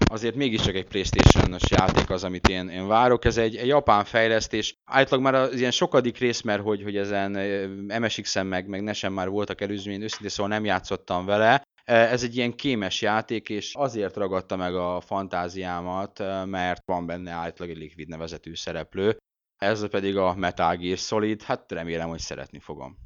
azért 0.05 0.35
mégiscsak 0.35 0.75
egy 0.75 0.87
Playstation-os 0.87 1.63
játék 1.69 2.09
az, 2.09 2.23
amit 2.23 2.47
én, 2.47 2.69
én 2.69 2.87
várok. 2.87 3.25
Ez 3.25 3.37
egy, 3.37 3.55
egy 3.55 3.67
japán 3.67 4.03
fejlesztés. 4.03 4.75
Általában 4.85 5.31
már 5.31 5.41
az 5.41 5.59
ilyen 5.59 5.71
sokadik 5.71 6.17
rész, 6.17 6.41
mert 6.41 6.61
hogy, 6.61 6.83
hogy 6.83 6.97
ezen 6.97 7.35
eh, 7.35 7.99
MSX-en 7.99 8.45
meg, 8.45 8.67
meg 8.67 8.83
Nesen 8.83 9.11
már 9.11 9.29
voltak 9.29 9.61
előzmény, 9.61 10.01
őszintén 10.01 10.29
szóval 10.29 10.51
nem 10.51 10.65
játszottam 10.65 11.25
vele. 11.25 11.63
Ez 11.83 12.23
egy 12.23 12.35
ilyen 12.35 12.55
kémes 12.55 13.01
játék, 13.01 13.49
és 13.49 13.73
azért 13.75 14.15
ragadta 14.15 14.55
meg 14.55 14.75
a 14.75 15.01
fantáziámat, 15.01 16.19
mert 16.45 16.81
van 16.85 17.05
benne 17.05 17.31
általában 17.31 17.75
egy 17.75 17.81
Liquid 17.81 18.07
nevezetű 18.07 18.55
szereplő. 18.55 19.17
Ez 19.57 19.87
pedig 19.89 20.17
a 20.17 20.35
Metal 20.35 20.75
Gear 20.75 20.97
Solid, 20.97 21.41
hát 21.41 21.71
remélem, 21.71 22.09
hogy 22.09 22.19
szeretni 22.19 22.59
fogom. 22.59 22.97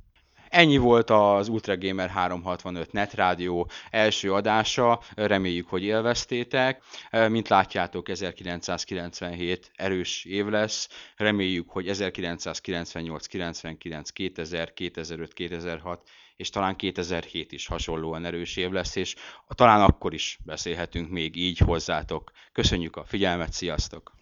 Ennyi 0.49 0.77
volt 0.77 1.09
az 1.09 1.47
Ultra 1.47 1.77
Gamer 1.77 2.09
365 2.09 2.91
Net 2.91 3.13
Rádió 3.13 3.69
első 3.89 4.33
adása, 4.33 5.01
reméljük, 5.15 5.67
hogy 5.67 5.83
élveztétek. 5.83 6.83
Mint 7.29 7.47
látjátok, 7.47 8.09
1997 8.09 9.71
erős 9.75 10.25
év 10.25 10.45
lesz, 10.45 10.89
reméljük, 11.15 11.69
hogy 11.69 11.87
1998, 11.87 13.25
99, 13.25 14.09
2000, 14.09 14.73
2005, 14.73 15.33
2006 15.33 16.09
és 16.37 16.49
talán 16.49 16.75
2007 16.75 17.51
is 17.51 17.67
hasonlóan 17.67 18.25
erős 18.25 18.55
év 18.55 18.71
lesz, 18.71 18.95
és 18.95 19.15
talán 19.47 19.81
akkor 19.81 20.13
is 20.13 20.37
beszélhetünk 20.45 21.09
még 21.09 21.35
így 21.35 21.57
hozzátok. 21.57 22.31
Köszönjük 22.51 22.95
a 22.95 23.05
figyelmet, 23.05 23.53
sziasztok! 23.53 24.15